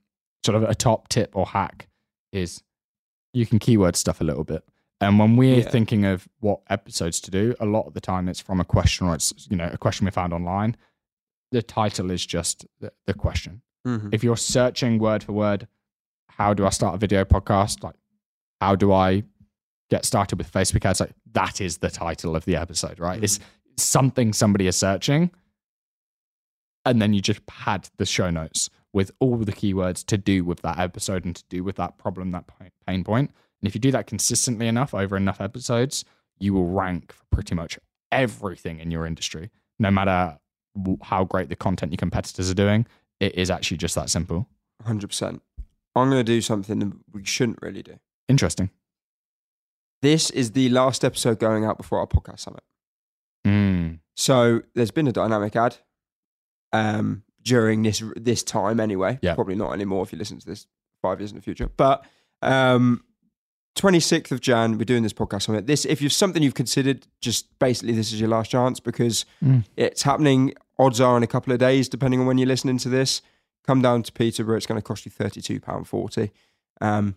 sort 0.45 0.57
of 0.57 0.69
a 0.69 0.75
top 0.75 1.09
tip 1.09 1.31
or 1.35 1.47
hack 1.47 1.89
is 2.33 2.63
you 3.33 3.47
can 3.47 3.59
keyword 3.59 3.95
stuff 3.97 4.21
a 4.21 4.25
little 4.25 4.45
bit. 4.45 4.63
And 5.01 5.19
when 5.19 5.37
we're 5.37 5.61
Yeah. 5.61 5.71
thinking 5.71 6.05
of 6.05 6.29
what 6.41 6.61
episodes 6.69 7.21
to 7.23 7.31
do, 7.31 7.55
a 7.59 7.67
lot 7.67 7.87
of 7.87 7.95
the 7.95 8.01
time 8.01 8.29
it's 8.29 8.41
from 8.41 8.61
a 8.61 8.65
question 8.65 9.07
or 9.07 9.15
it's 9.15 9.33
you 9.51 9.57
know 9.57 9.71
a 9.73 9.79
question 9.79 10.05
we 10.05 10.11
found 10.11 10.33
online. 10.33 10.77
The 11.53 11.63
title 11.63 12.11
is 12.11 12.25
just 12.27 12.67
the, 12.81 12.93
the 13.07 13.15
question. 13.15 13.63
Mhm. 13.87 14.13
If 14.13 14.23
you're 14.23 14.37
searching 14.37 14.99
word 14.99 15.23
for 15.25 15.33
word, 15.33 15.67
how 16.29 16.55
do 16.55 16.67
I 16.67 16.71
start 16.71 16.95
a 16.95 16.99
video 16.99 17.25
podcast? 17.25 17.83
Like, 17.83 17.97
how 18.61 18.77
do 18.77 18.93
I 18.93 19.25
get 19.89 20.05
started 20.05 20.37
with 20.39 20.53
Facebook 20.53 20.85
ads? 20.85 21.01
Like, 21.01 21.15
that 21.33 21.61
is 21.61 21.79
the 21.79 21.91
title 21.91 22.37
of 22.37 22.45
the 22.45 22.57
episode, 22.57 22.99
right? 23.01 23.23
It's 23.23 23.41
something 23.79 24.33
somebody 24.33 24.67
is 24.67 24.77
searching. 24.77 25.31
And 26.85 27.01
then 27.01 27.13
you 27.15 27.21
just 27.21 27.45
pad 27.47 27.89
the 27.97 28.07
show 28.07 28.31
notes 28.31 28.71
with 28.93 29.11
all 29.19 29.39
the 29.39 29.53
keywords 29.53 30.05
to 30.07 30.19
do 30.19 30.45
with 30.45 30.61
that 30.63 30.79
episode 30.79 31.25
and 31.25 31.35
to 31.37 31.45
do 31.49 31.63
with 31.65 31.77
that 31.77 31.99
problem, 31.99 32.31
that 32.33 32.45
pain 32.87 33.05
point. 33.05 33.33
And 33.61 33.69
if 33.69 33.75
you 33.75 33.81
do 33.81 33.91
that 33.93 34.07
consistently 34.07 34.67
enough 34.69 34.95
over 34.95 35.17
enough 35.17 35.41
episodes, 35.41 36.05
you 36.39 36.55
will 36.55 36.67
rank 36.67 37.13
for 37.13 37.25
pretty 37.31 37.55
much 37.55 37.79
everything 38.11 38.81
in 38.81 38.91
your 38.91 39.07
industry, 39.07 39.51
no 39.79 39.91
matter 39.91 40.39
how 41.03 41.25
great 41.25 41.49
the 41.49 41.57
content 41.57 41.93
your 41.93 41.99
competitors 41.99 42.51
are 42.51 42.55
doing. 42.55 42.87
It 43.19 43.35
is 43.35 43.51
actually 43.51 43.77
just 43.77 43.95
that 43.97 44.09
simple. 44.09 44.49
100%. 44.85 45.41
I'm 45.95 46.09
going 46.09 46.21
to 46.21 46.25
do 46.25 46.41
something 46.41 46.79
that 46.79 46.93
we 47.13 47.25
shouldn't 47.25 47.59
really 47.61 47.83
do. 47.83 47.99
Interesting. 48.29 48.71
this 50.03 50.31
is 50.31 50.53
the 50.53 50.69
last 50.71 51.05
episode 51.05 51.39
going 51.39 51.65
out 51.65 51.77
before 51.77 51.99
our 51.99 52.07
podcast 52.07 52.41
summit. 52.41 52.63
Mm. 53.47 53.99
So 54.15 54.63
there's 54.75 54.91
been 54.91 55.09
a 55.09 55.13
dynamic 55.13 55.57
ad 55.57 55.77
um, 56.73 57.23
during 57.43 57.83
this 57.83 58.03
this 58.17 58.43
time 58.43 58.81
anyway. 58.81 59.19
Yeah. 59.23 59.35
Probably 59.35 59.57
not 59.57 59.73
anymore 59.73 60.03
if 60.05 60.13
you 60.13 60.19
listen 60.19 60.39
to 60.39 60.47
this 60.47 60.67
five 61.03 61.21
years 61.21 61.33
in 61.33 61.37
the 61.37 61.43
future. 61.43 61.69
But 61.77 62.05
um, 62.43 63.05
26th 63.77 64.33
of 64.33 64.41
Jan, 64.41 64.79
we're 64.79 64.85
doing 64.85 65.03
this 65.03 65.13
podcast 65.13 65.49
on 65.49 65.55
it. 65.55 65.67
This, 65.67 65.85
if 65.85 66.03
you've 66.03 66.13
something 66.13 66.43
you've 66.43 66.55
considered, 66.55 67.07
just 67.21 67.57
basically 67.59 67.95
this 67.95 68.13
is 68.13 68.21
your 68.21 68.29
last 68.29 68.51
chance 68.51 68.81
because 68.81 69.25
Mm. 69.45 69.65
it's 69.77 70.03
happening. 70.03 70.55
Odds 70.79 71.01
are 71.01 71.17
in 71.17 71.23
a 71.23 71.27
couple 71.29 71.53
of 71.53 71.59
days, 71.59 71.89
depending 71.89 72.21
on 72.21 72.27
when 72.27 72.37
you're 72.39 72.49
listening 72.49 72.79
to 72.79 72.89
this. 72.89 73.23
Come 73.67 73.81
down 73.83 74.03
to 74.03 74.13
Peterborough. 74.13 74.57
It's 74.57 74.67
going 74.67 74.81
to 74.81 74.83
cost 74.83 75.05
you 75.07 75.13
£32.40. 75.13 76.31
Um, 76.81 77.17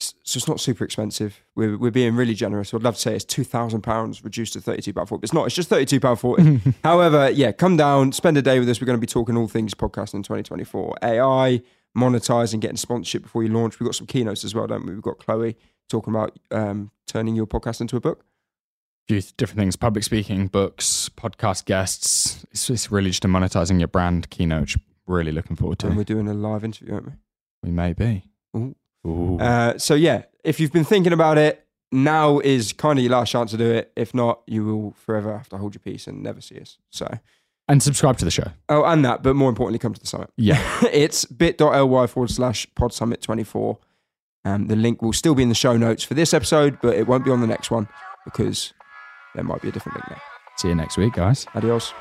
so 0.00 0.36
it's 0.36 0.48
not 0.48 0.60
super 0.60 0.84
expensive. 0.84 1.40
We're, 1.54 1.78
we're 1.78 1.90
being 1.92 2.16
really 2.16 2.34
generous. 2.34 2.74
I'd 2.74 2.82
love 2.82 2.96
to 2.96 3.00
say 3.00 3.14
it's 3.14 3.24
£2,000 3.24 4.24
reduced 4.24 4.52
to 4.54 4.58
£32.40, 4.60 4.94
but 5.08 5.20
it's 5.22 5.32
not. 5.32 5.46
It's 5.46 5.54
just 5.54 5.70
£32.40. 5.70 6.74
However, 6.84 7.30
yeah, 7.30 7.52
come 7.52 7.76
down, 7.76 8.12
spend 8.12 8.36
a 8.36 8.42
day 8.42 8.58
with 8.58 8.68
us. 8.68 8.80
We're 8.80 8.86
going 8.86 8.98
to 8.98 9.00
be 9.00 9.06
talking 9.06 9.36
all 9.36 9.48
things 9.48 9.72
podcasting 9.72 10.14
in 10.14 10.22
2024. 10.24 10.96
AI, 11.04 11.62
monetizing, 11.96 12.60
getting 12.60 12.76
sponsorship 12.76 13.22
before 13.22 13.42
you 13.42 13.48
launch. 13.50 13.78
We've 13.78 13.86
got 13.86 13.94
some 13.94 14.06
keynotes 14.06 14.44
as 14.44 14.54
well, 14.54 14.66
don't 14.66 14.84
we? 14.86 14.94
We've 14.94 15.02
got 15.02 15.18
Chloe 15.18 15.56
talking 15.88 16.14
about 16.14 16.38
um, 16.50 16.90
turning 17.06 17.34
your 17.34 17.46
podcast 17.46 17.80
into 17.80 17.96
a 17.96 18.00
book. 18.00 18.24
A 19.08 19.14
few 19.14 19.22
different 19.36 19.58
things 19.58 19.76
public 19.76 20.04
speaking, 20.04 20.46
books, 20.46 21.10
podcast 21.16 21.66
guests. 21.66 22.44
It's, 22.50 22.70
it's 22.70 22.90
really 22.90 23.10
just 23.10 23.24
a 23.24 23.28
monetizing 23.28 23.78
your 23.78 23.88
brand 23.88 24.30
keynote. 24.30 24.76
Really 25.06 25.32
looking 25.32 25.56
forward 25.56 25.78
to. 25.80 25.88
And 25.88 25.96
we're 25.96 26.04
doing 26.04 26.28
a 26.28 26.34
live 26.34 26.64
interview, 26.64 26.94
aren't 26.94 27.06
we? 27.06 27.12
we 27.62 27.70
may 27.70 27.92
be. 27.92 28.24
Ooh. 28.56 28.74
Ooh. 29.06 29.38
Uh, 29.38 29.76
so 29.78 29.94
yeah, 29.94 30.22
if 30.44 30.60
you've 30.60 30.72
been 30.72 30.84
thinking 30.84 31.12
about 31.12 31.36
it, 31.38 31.66
now 31.92 32.38
is 32.40 32.72
kind 32.72 32.98
of 32.98 33.04
your 33.04 33.12
last 33.12 33.30
chance 33.30 33.50
to 33.52 33.56
do 33.56 33.70
it. 33.70 33.92
If 33.96 34.14
not, 34.14 34.42
you 34.46 34.64
will 34.64 34.92
forever 34.92 35.36
have 35.36 35.48
to 35.50 35.58
hold 35.58 35.74
your 35.74 35.80
peace 35.80 36.06
and 36.06 36.22
never 36.22 36.40
see 36.40 36.58
us. 36.58 36.78
So, 36.90 37.18
and 37.68 37.82
subscribe 37.82 38.18
to 38.18 38.24
the 38.24 38.30
show. 38.30 38.50
oh, 38.68 38.84
and 38.84 39.04
that, 39.04 39.22
but 39.22 39.34
more 39.34 39.48
importantly, 39.48 39.78
come 39.78 39.94
to 39.94 40.00
the 40.00 40.06
summit. 40.06 40.30
Yeah. 40.36 40.62
it's 40.92 41.24
bit.ly 41.24 42.06
forward 42.06 42.30
slash 42.30 42.66
pod 42.74 42.92
summit 42.92 43.22
24. 43.22 43.78
Um, 44.44 44.66
the 44.66 44.76
link 44.76 45.00
will 45.00 45.14
still 45.14 45.34
be 45.34 45.42
in 45.42 45.48
the 45.48 45.54
show 45.54 45.76
notes 45.76 46.04
for 46.04 46.14
this 46.14 46.34
episode, 46.34 46.78
but 46.82 46.94
it 46.94 47.06
won't 47.06 47.24
be 47.24 47.30
on 47.30 47.40
the 47.40 47.46
next 47.46 47.70
one 47.70 47.88
because 48.24 48.74
there 49.34 49.44
might 49.44 49.62
be 49.62 49.68
a 49.68 49.72
different 49.72 49.96
link 49.96 50.08
there. 50.08 50.22
See 50.58 50.68
you 50.68 50.74
next 50.74 50.96
week, 50.96 51.14
guys. 51.14 51.46
Adios. 51.54 51.92